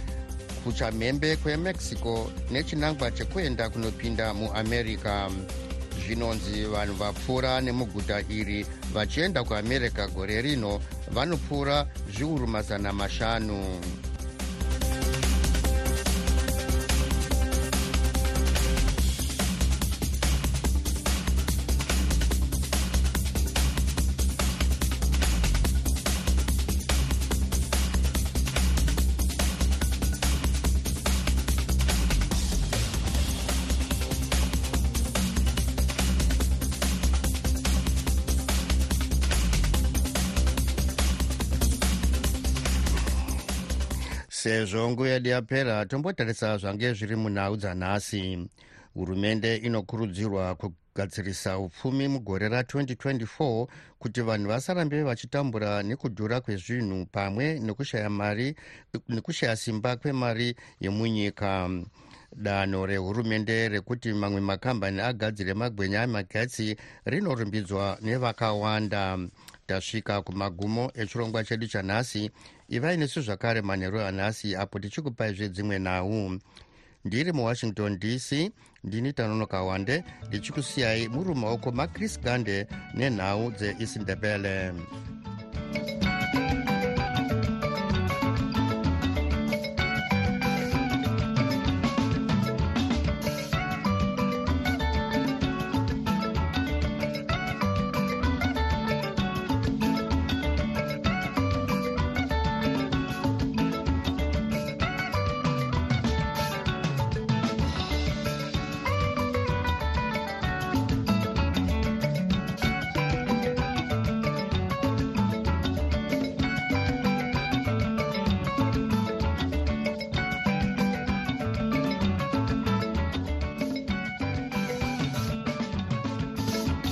kuchamhembe 0.65 1.37
kwemexico 1.37 2.31
nechinangwa 2.51 3.11
chekuenda 3.11 3.71
kunopinda 3.71 4.35
muamerica. 4.35 5.31
Zvinonzi 6.07 6.65
vanhu 6.65 6.95
vapfuura 6.95 7.61
nemuguta 7.61 8.21
iri 8.29 8.67
vachienda 8.93 9.45
kuamerica 9.45 10.09
gore 10.15 10.43
rino 10.43 10.81
vanopfuura 11.13 11.87
zviuru 12.15 12.47
mazana 12.47 12.93
mashanu 12.93 13.81
sezvo 44.41 44.91
nguva 44.91 45.09
yedu 45.09 45.29
yapera 45.29 45.87
tombotarisa 45.87 46.57
zvange 46.57 46.95
zviri 46.95 47.17
munhau 47.17 47.57
dzanhasi. 47.57 48.49
Hurumende 48.95 49.57
inokurudzirwa 49.57 50.55
kugadzirisa 50.55 51.59
upfumi 51.59 52.09
mugore 52.09 52.49
ra2024 52.49 53.67
kuti 53.99 54.21
vanhu 54.21 54.49
vasarambe 54.49 55.03
vachitambura 55.03 55.83
nekudhura 55.83 56.41
kwezvinhu 56.41 57.07
pamwe 57.13 57.61
nekushaya 57.61 58.11
mari 58.11 58.57
nekushaya 59.09 59.57
simba 59.57 59.97
kwemari 59.97 60.57
yemunyika. 60.81 61.69
Danho 62.37 62.87
rehurumende 62.87 63.69
rekuti 63.69 64.13
mamwe 64.13 64.41
makambani 64.41 65.01
agadzire 65.01 65.55
magwenya 65.55 66.03
amagetsi 66.03 66.77
rinorumbidzwa 67.05 67.99
nevakawanda 68.03 69.19
tasvika 69.71 70.23
kumagumo 70.23 70.91
echirongwa 70.95 71.45
chedu 71.45 71.67
chanhasi 71.67 72.31
ivai 72.69 72.97
nesu 72.97 73.21
zvakare 73.21 73.63
manheru 73.63 74.01
anhasi 74.01 74.57
apo 74.57 74.79
tichikupaizve 74.79 75.49
dzimwe 75.49 75.79
nhau. 75.79 76.39
Ndiri 77.05 77.33
muwashington 77.33 77.99
dc 77.99 78.51
ndini 78.85 79.13
tanonoka 79.13 79.63
wande 79.63 80.05
ndichikusiyai 80.29 81.09
muri 81.09 81.29
mumaoko 81.29 81.73
macris 81.73 82.21
gande 82.21 82.67
nenhau 82.95 83.51
dzeisindebele 83.51 84.73
thank 85.73 86.05
you 86.05 86.10